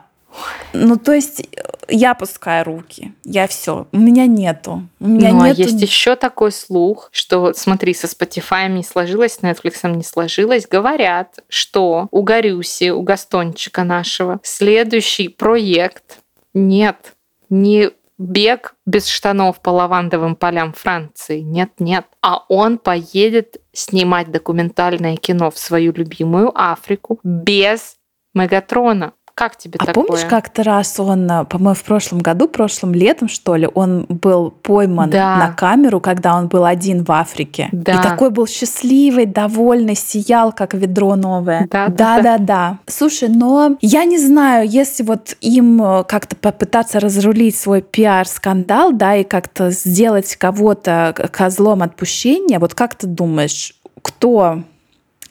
ну, 0.73 0.97
то 0.97 1.13
есть 1.13 1.47
я 1.87 2.13
пускаю 2.15 2.65
руки, 2.65 3.13
я 3.23 3.47
все, 3.47 3.87
у 3.91 3.97
меня 3.97 4.25
нету. 4.25 4.87
У 4.99 5.07
меня 5.07 5.31
ну, 5.31 5.45
нету... 5.45 5.61
а 5.61 5.63
есть 5.63 5.81
еще 5.81 6.15
такой 6.15 6.51
слух, 6.51 7.09
что, 7.11 7.53
смотри, 7.53 7.93
со 7.93 8.07
Spotify 8.07 8.67
не 8.69 8.83
сложилось, 8.83 9.33
с 9.33 9.39
Netflix 9.39 9.89
не 9.95 10.03
сложилось. 10.03 10.67
Говорят, 10.67 11.39
что 11.49 12.07
у 12.11 12.23
Горюси, 12.23 12.89
у 12.89 13.01
Гастончика 13.01 13.83
нашего, 13.83 14.39
следующий 14.43 15.27
проект 15.27 16.19
нет, 16.53 17.15
не 17.49 17.91
бег 18.17 18.75
без 18.85 19.07
штанов 19.07 19.59
по 19.61 19.69
лавандовым 19.69 20.35
полям 20.35 20.73
Франции. 20.73 21.39
Нет, 21.39 21.71
нет. 21.79 22.05
А 22.21 22.43
он 22.47 22.77
поедет 22.77 23.57
снимать 23.73 24.31
документальное 24.31 25.17
кино 25.17 25.51
в 25.51 25.57
свою 25.57 25.91
любимую 25.93 26.51
Африку 26.55 27.19
без 27.23 27.97
Мегатрона 28.33 29.13
Как 29.35 29.57
тебе 29.57 29.77
а 29.79 29.85
такое? 29.85 30.05
помнишь, 30.05 30.25
как-то 30.25 30.61
раз 30.61 30.99
он, 30.99 31.29
э, 31.29 31.45
по-моему, 31.45 31.73
в 31.73 31.83
прошлом 31.83 32.19
году, 32.19 32.47
прошлым 32.47 32.93
летом, 32.93 33.27
что 33.27 33.55
ли, 33.55 33.67
он 33.73 34.05
был 34.07 34.51
пойман 34.51 35.09
Да. 35.09 35.37
на 35.37 35.51
камеру, 35.53 35.99
когда 35.99 36.35
он 36.37 36.47
был 36.47 36.65
один 36.65 37.03
в 37.03 37.11
Африке. 37.11 37.69
Да. 37.71 37.93
И 37.93 38.03
такой 38.03 38.29
был 38.29 38.45
счастливый, 38.45 39.25
довольный, 39.25 39.95
сиял, 39.95 40.51
как 40.51 40.75
ведро 40.75 41.15
новое. 41.15 41.67
Да, 41.71 41.87
да, 41.87 42.17
да, 42.17 42.21
да, 42.21 42.37
да. 42.37 42.77
Слушай, 42.85 43.29
но 43.29 43.75
я 43.81 44.05
не 44.05 44.19
знаю, 44.19 44.69
если 44.69 45.01
вот 45.01 45.35
им 45.41 45.81
э, 45.81 46.03
как-то 46.03 46.35
попытаться 46.35 46.99
разрулить 46.99 47.55
свой 47.57 47.81
пиар-скандал, 47.81 48.93
да, 48.93 49.15
и 49.15 49.23
как-то 49.23 49.71
сделать 49.71 50.35
кого-то 50.35 51.15
козлом 51.31 51.81
отпущения, 51.81 52.59
вот 52.59 52.75
как 52.75 52.93
ты 52.93 53.07
думаешь, 53.07 53.73
кто 54.03 54.59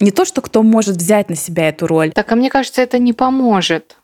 не 0.03 0.11
то, 0.11 0.25
что 0.25 0.43
кто 0.43 0.63
может 0.63 0.97
взять 0.97 1.31
на 1.31 1.37
себя 1.37 1.69
эту 1.69 1.87
роль. 1.87 2.13
Так, 2.13 2.31
а 2.31 2.37
мне 2.37 2.51
кажется, 2.51 2.83
это 2.83 2.99
не 2.99 3.13
поможет. 3.13 3.97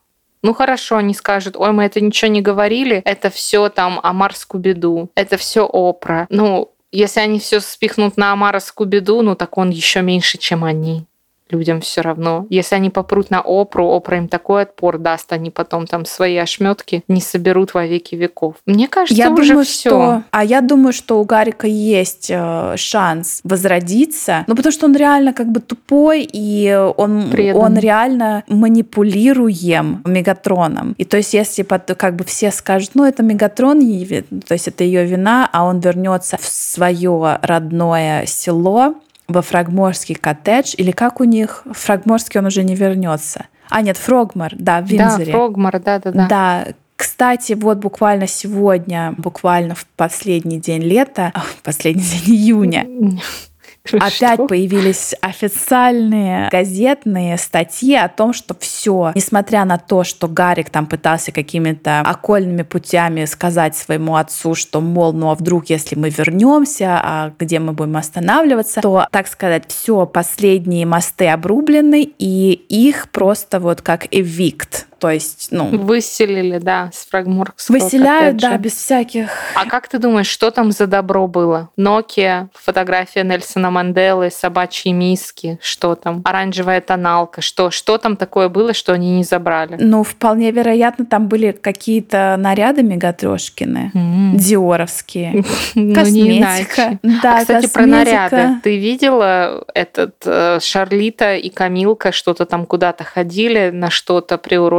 Ну 0.43 0.55
хорошо, 0.55 0.97
они 0.97 1.15
скажут, 1.15 1.57
ой, 1.57 1.73
мы 1.73 1.85
это 1.85 2.01
ничего 2.01 2.31
не 2.31 2.41
говорили, 2.41 3.03
это 3.05 3.29
все 3.29 3.69
там 3.69 3.99
Амар 4.03 4.35
Скубиду, 4.35 5.11
это 5.17 5.37
все 5.37 5.69
Опра. 5.71 6.27
Ну, 6.31 6.71
если 6.93 7.21
они 7.21 7.41
все 7.41 7.61
спихнут 7.61 8.17
на 8.17 8.33
Амара 8.33 8.61
Скубиду, 8.61 9.21
ну 9.23 9.35
так 9.35 9.59
он 9.59 9.71
еще 9.71 10.01
меньше, 10.01 10.39
чем 10.39 10.65
они. 10.65 11.07
Людям 11.51 11.81
все 11.81 12.01
равно. 12.03 12.47
Если 12.51 12.75
они 12.75 12.91
попрут 12.91 13.31
на 13.31 13.41
Опру, 13.41 13.91
Опра 13.91 14.19
им 14.19 14.29
такой 14.29 14.63
отпор 14.63 14.99
даст, 14.99 15.33
они 15.33 15.51
потом 15.51 15.87
там 15.87 16.05
свои 16.05 16.37
ошметки 16.37 17.03
не 17.09 17.21
соберут 17.21 17.75
во 17.75 17.87
веки 17.87 18.15
веков. 18.15 18.57
Мне 18.67 18.89
кажется, 18.89 19.15
Я 19.21 19.31
уже 19.31 19.49
думаю, 19.51 19.65
все. 19.65 19.89
что, 19.89 20.23
а 20.31 20.45
я 20.45 20.61
думаю, 20.61 20.93
что 20.93 21.21
у 21.21 21.25
Гарика 21.25 21.67
есть 21.67 22.31
э, 22.31 22.75
шанс 22.77 23.41
возродиться, 23.45 24.45
ну 24.47 24.55
потому 24.55 24.73
что 24.73 24.87
он 24.87 24.97
реально 24.97 25.33
как 25.33 25.49
бы 25.51 25.61
тупой 25.61 26.29
и 26.31 26.75
он 26.97 27.31
Предан. 27.31 27.61
он 27.63 27.79
реально 27.79 28.45
манипулируем 28.49 30.03
Мегатроном. 30.05 30.95
И 30.99 31.05
то 31.05 31.17
есть 31.17 31.35
если 31.35 31.63
как 31.63 32.17
бы 32.17 32.25
все 32.25 32.51
скажут, 32.51 32.91
ну 32.95 33.05
это 33.05 33.23
Мегатрон, 33.23 33.79
то 33.79 34.55
есть 34.55 34.69
это 34.69 34.85
ее 34.85 35.05
вина, 35.05 35.49
а 35.53 35.65
он 35.65 35.81
вернется 35.81 36.37
в 36.37 36.45
свое 36.45 37.39
родное 37.43 38.27
село 38.27 38.95
во 39.29 39.43
Фрагморский 39.43 40.15
коттедж 40.15 40.75
или 40.77 40.91
как 40.91 41.21
у 41.21 41.25
них 41.25 41.63
в 41.67 41.75
Фрагморский 41.75 42.41
он 42.41 42.47
уже 42.47 42.65
не 42.65 42.75
вернется. 42.75 43.47
А 43.69 43.83
нет, 43.83 43.99
Фрогмор, 43.99 44.53
да, 44.55 44.81
в 44.81 44.89
Да, 44.89 45.11
Винзоре. 45.11 45.33
Фрогмар, 45.33 45.79
да-да-да. 45.79 46.27
Да. 46.27 46.67
Кстати, 46.97 47.53
вот 47.53 47.79
буквально 47.79 48.27
сегодня, 48.27 49.15
буквально 49.19 49.75
в 49.75 49.87
последний 49.97 50.59
день 50.59 50.83
лета, 50.83 51.33
в 51.35 51.63
последний 51.63 52.03
день 52.03 52.35
июня, 52.35 52.87
опять 53.93 54.47
появились 54.49 55.15
официальные 55.21 56.49
газетные 56.51 57.39
статьи 57.39 57.95
о 57.95 58.09
том, 58.09 58.33
что 58.33 58.55
все, 58.59 59.13
несмотря 59.15 59.65
на 59.65 59.79
то, 59.79 60.05
что 60.05 60.29
Гарик 60.29 60.71
там 60.71 60.87
пытался 60.87 61.33
какими-то 61.33 62.01
окольными 62.01 62.63
путями 62.63 63.25
сказать 63.25 63.77
своему 63.77 64.17
отцу, 64.17 64.55
что, 64.55 64.81
мол, 64.81 65.13
ну 65.13 65.31
а 65.31 65.35
вдруг, 65.35 65.71
если 65.71 65.97
мы 65.97 66.11
вернемся, 66.11 67.01
а 67.03 67.33
где 67.39 67.59
мы 67.59 67.73
будем 67.73 67.97
останавливаться, 67.97 68.81
то, 68.81 69.07
так 69.11 69.29
сказать, 69.29 69.65
все, 69.69 70.07
последние 70.07 70.87
мосты 70.87 71.29
обрублены, 71.29 72.03
и 72.19 72.53
их 72.53 73.11
просто 73.11 73.61
вот 73.61 73.83
как 73.83 74.07
эвикт. 74.11 74.87
То 74.99 75.11
есть, 75.11 75.49
ну, 75.51 75.69
Выселили, 75.69 76.59
да, 76.59 76.91
с 76.93 77.07
Фрагморского 77.07 77.77
выселяют, 77.79 78.37
да, 78.39 78.49
коттеджа. 78.51 78.59
без 78.59 78.73
всяких 78.75 79.29
А 79.55 79.65
как 79.67 79.87
ты 79.89 79.99
думаешь, 79.99 80.27
что 80.27 80.51
там 80.51 80.73
за 80.73 80.87
добро 80.87 81.27
было? 81.29 81.71
Nokia, 81.79 82.49
фотография 82.55 83.23
Нельсона 83.23 83.71
Манделы, 83.71 84.31
собачьи 84.31 84.93
миски, 84.93 85.59
что 85.63 85.95
там? 85.95 86.23
Оранжевая 86.25 86.81
тоналка, 86.81 87.41
что? 87.43 87.71
Что 87.71 87.99
там 87.99 88.17
такое 88.17 88.49
было, 88.49 88.75
что 88.75 88.93
они 88.93 89.17
не 89.19 89.25
забрали? 89.25 89.77
Ну, 89.79 90.03
вполне 90.03 90.51
вероятно, 90.51 91.07
там 91.07 91.29
были 91.29 91.53
какие-то 91.53 92.35
наряды 92.39 92.83
Мегатрошкины, 92.83 93.93
диоровские, 94.35 95.45
Ну, 95.75 95.95
косметика. 95.95 96.83
иначе. 96.83 96.99
Да, 97.23 97.37
А, 97.37 97.41
кстати, 97.41 97.73
про 97.73 97.87
наряды. 97.87 98.61
Ты 98.63 98.79
видела 98.79 99.65
этот 99.75 100.15
э, 100.25 100.59
Шарлита 100.61 101.35
и 101.37 101.51
Камилка 101.51 102.13
что-то 102.13 102.47
там 102.47 102.67
куда-то 102.67 103.05
ходили 103.05 103.71
на 103.73 103.91
что-то 103.91 104.39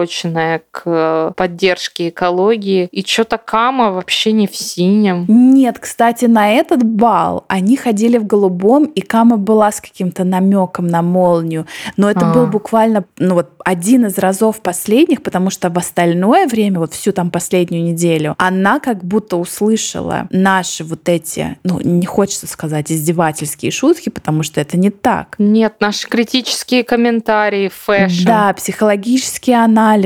приуроченное 0.10 0.62
к 0.72 0.84
э, 0.86 1.32
поддержке 1.36 2.10
экологии. 2.10 2.89
И 2.91 3.06
что-то 3.06 3.38
Кама 3.38 3.91
вообще 3.91 4.32
не 4.32 4.48
в 4.48 4.56
синем. 4.56 5.26
Нет, 5.28 5.80
кстати, 5.80 6.26
на 6.26 6.52
этот 6.52 6.84
бал 6.84 7.45
они 7.48 7.78
ходили 7.78 8.17
в 8.17 8.26
голубом, 8.26 8.86
и 8.86 9.02
Кама 9.02 9.38
была 9.38 9.72
с 9.72 9.82
каким-то 9.82 10.24
намеком 10.24 10.88
на 10.88 11.02
молнию. 11.02 11.65
Но 11.98 12.10
это 12.10 12.30
А. 12.30 12.34
был 12.34 12.48
буквально 12.48 13.06
ну, 13.17 13.36
вот 13.36 13.50
один 13.63 14.06
из 14.08 14.17
разов 14.17 14.62
последних, 14.62 15.22
потому 15.22 15.50
что 15.50 15.69
в 15.69 15.78
остальное 15.78 16.48
время, 16.48 16.80
вот 16.80 16.93
всю 16.93 17.12
там 17.12 17.30
последнюю 17.30 17.84
неделю, 17.84 18.36
она 18.38 18.80
как 18.80 19.04
будто 19.04 19.38
услышала 19.38 20.28
наши 20.32 20.84
вот 20.84 21.08
эти, 21.08 21.58
ну, 21.63 21.80
не 21.80 22.06
хочется 22.06 22.48
сказать 22.48 22.91
издевательские 22.91 23.72
шутки, 23.72 24.10
потому 24.10 24.43
что 24.43 24.60
это 24.60 24.78
не 24.78 24.89
так. 24.89 25.36
Нет, 25.38 25.76
наши 25.80 26.08
критические 26.08 26.84
комментарии, 26.84 27.69
fashion. 27.69 28.26
Да, 28.26 28.54
психологический 28.54 29.54
анализ, 29.54 29.99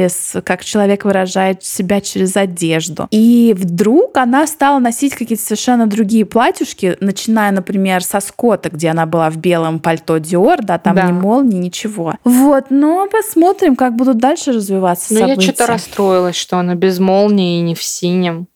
как 0.43 0.63
человек 0.63 1.05
выражает 1.05 1.63
себя 1.63 2.01
через 2.01 2.35
одежду. 2.35 3.07
И 3.11 3.55
вдруг 3.57 4.17
она 4.17 4.47
стала 4.47 4.79
носить 4.79 5.15
какие-то 5.15 5.43
совершенно 5.43 5.87
другие 5.87 6.25
платьюшки, 6.25 6.97
начиная, 6.99 7.51
например, 7.51 8.03
с 8.03 8.19
Аскота, 8.19 8.69
где 8.69 8.89
она 8.89 9.05
была 9.05 9.29
в 9.29 9.37
белом 9.37 9.79
пальто 9.79 10.17
Диор, 10.17 10.61
да, 10.63 10.77
там 10.77 10.95
Да. 10.95 11.07
ни 11.07 11.11
молнии, 11.11 11.57
ничего. 11.57 12.15
Вот, 12.23 12.65
но 12.69 13.07
посмотрим, 13.11 13.75
как 13.75 13.95
будут 13.95 14.17
дальше 14.17 14.51
развиваться 14.51 15.13
Ну, 15.13 15.19
я 15.19 15.27
события. 15.29 15.41
что-то 15.53 15.67
расстроилась, 15.67 16.35
что 16.35 16.57
она 16.57 16.75
без 16.75 16.99
молнии 16.99 17.59
и 17.59 17.61
не 17.61 17.75
в 17.75 17.83
синем. 17.83 18.47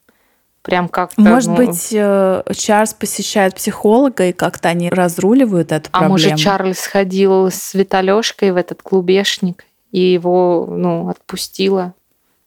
Прям 0.61 0.89
как-то... 0.89 1.21
Может 1.21 1.49
ну, 1.51 1.55
быть, 1.55 1.89
э, 1.93 2.43
Чарльз 2.53 2.93
посещает 2.93 3.55
психолога, 3.55 4.25
и 4.27 4.33
как-то 4.33 4.67
они 4.67 4.89
разруливают 4.89 5.71
эту 5.71 5.87
А 5.93 5.99
проблему. 5.99 6.11
может, 6.11 6.35
Чарльз 6.37 6.85
ходил 6.85 7.47
с 7.49 7.73
Виталёшкой 7.73 8.51
в 8.51 8.57
этот 8.57 8.81
клубешник, 8.81 9.63
и 9.97 10.13
его, 10.13 10.67
ну, 10.69 11.09
отпустила. 11.09 11.95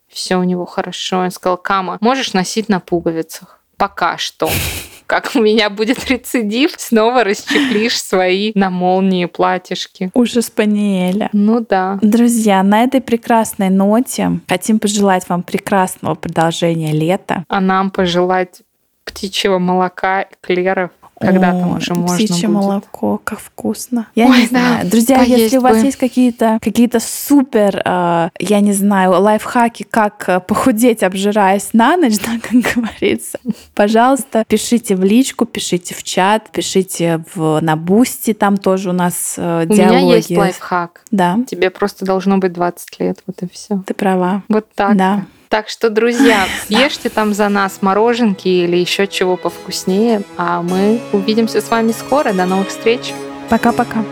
Все 0.06 0.36
у 0.36 0.44
него 0.44 0.66
хорошо. 0.66 1.18
Он 1.18 1.32
сказал, 1.32 1.56
Кама, 1.56 1.98
можешь 2.00 2.32
носить 2.32 2.68
на 2.68 2.78
пуговицах? 2.78 3.58
Пока 3.76 4.18
что. 4.18 4.48
Как 5.06 5.32
у 5.34 5.40
меня 5.40 5.68
будет 5.68 6.08
рецидив, 6.08 6.74
снова 6.76 7.24
расчехлишь 7.24 8.00
свои 8.00 8.52
на 8.54 8.70
молнии 8.70 9.24
платьишки. 9.24 10.12
Ужас 10.14 10.46
Спаниеля. 10.46 11.28
Ну 11.32 11.66
да. 11.68 11.98
Друзья, 12.02 12.62
на 12.62 12.84
этой 12.84 13.00
прекрасной 13.00 13.70
ноте 13.70 14.38
хотим 14.48 14.78
пожелать 14.78 15.28
вам 15.28 15.42
прекрасного 15.42 16.14
продолжения 16.14 16.92
лета. 16.92 17.44
А 17.48 17.60
нам 17.60 17.90
пожелать 17.90 18.62
птичьего 19.04 19.58
молока, 19.58 20.22
эклеров, 20.22 20.92
когда 21.20 21.52
там 21.52 21.72
Ой, 21.72 21.78
уже 21.78 21.94
можно 21.94 22.16
птичье 22.16 22.48
будет. 22.48 22.56
молоко, 22.56 23.20
как 23.22 23.38
вкусно. 23.40 24.06
Я 24.14 24.26
Ой, 24.26 24.38
не 24.38 24.42
да, 24.44 24.48
знаю. 24.48 24.90
Друзья, 24.90 25.16
поесть 25.18 25.38
если 25.38 25.58
у 25.58 25.60
вас 25.60 25.78
бы. 25.78 25.84
есть 25.84 25.98
какие-то 25.98 26.58
какие 26.62 26.90
супер, 26.98 27.82
э, 27.84 28.30
я 28.38 28.60
не 28.60 28.72
знаю, 28.72 29.20
лайфхаки, 29.20 29.82
как 29.82 30.24
э, 30.28 30.40
похудеть, 30.40 31.02
обжираясь 31.02 31.74
на 31.74 31.96
ночь, 31.98 32.18
да, 32.24 32.32
как 32.42 32.74
говорится, 32.74 33.38
пожалуйста, 33.74 34.44
пишите 34.48 34.96
в 34.96 35.04
личку, 35.04 35.44
пишите 35.44 35.94
в 35.94 36.02
чат, 36.02 36.50
пишите 36.50 37.22
в, 37.34 37.60
на 37.60 37.76
Бусти, 37.76 38.32
там 38.32 38.56
тоже 38.56 38.90
у 38.90 38.94
нас 38.94 39.34
э, 39.36 39.66
У 39.68 39.74
диалоги. 39.74 40.02
меня 40.02 40.16
есть 40.16 40.30
лайфхак. 40.30 41.02
Да, 41.10 41.38
Тебе 41.46 41.68
просто 41.70 42.06
должно 42.06 42.38
быть 42.38 42.54
20 42.54 42.98
лет, 43.00 43.22
вот 43.26 43.42
и 43.42 43.48
все. 43.52 43.82
ты 43.86 43.92
права. 43.92 44.42
Вот 44.48 44.66
так. 44.74 44.96
Да. 44.96 45.26
Так 45.50 45.68
что, 45.68 45.90
друзья, 45.90 46.46
съешьте 46.68 47.08
там 47.08 47.34
за 47.34 47.48
нас 47.48 47.82
мороженки 47.82 48.46
или 48.46 48.76
еще 48.76 49.08
чего 49.08 49.36
повкуснее, 49.36 50.22
а 50.36 50.62
мы 50.62 51.00
увидимся 51.12 51.60
с 51.60 51.68
вами 51.68 51.90
скоро. 51.90 52.32
До 52.32 52.46
новых 52.46 52.68
встреч! 52.68 53.12
Пока-пока. 53.48 54.04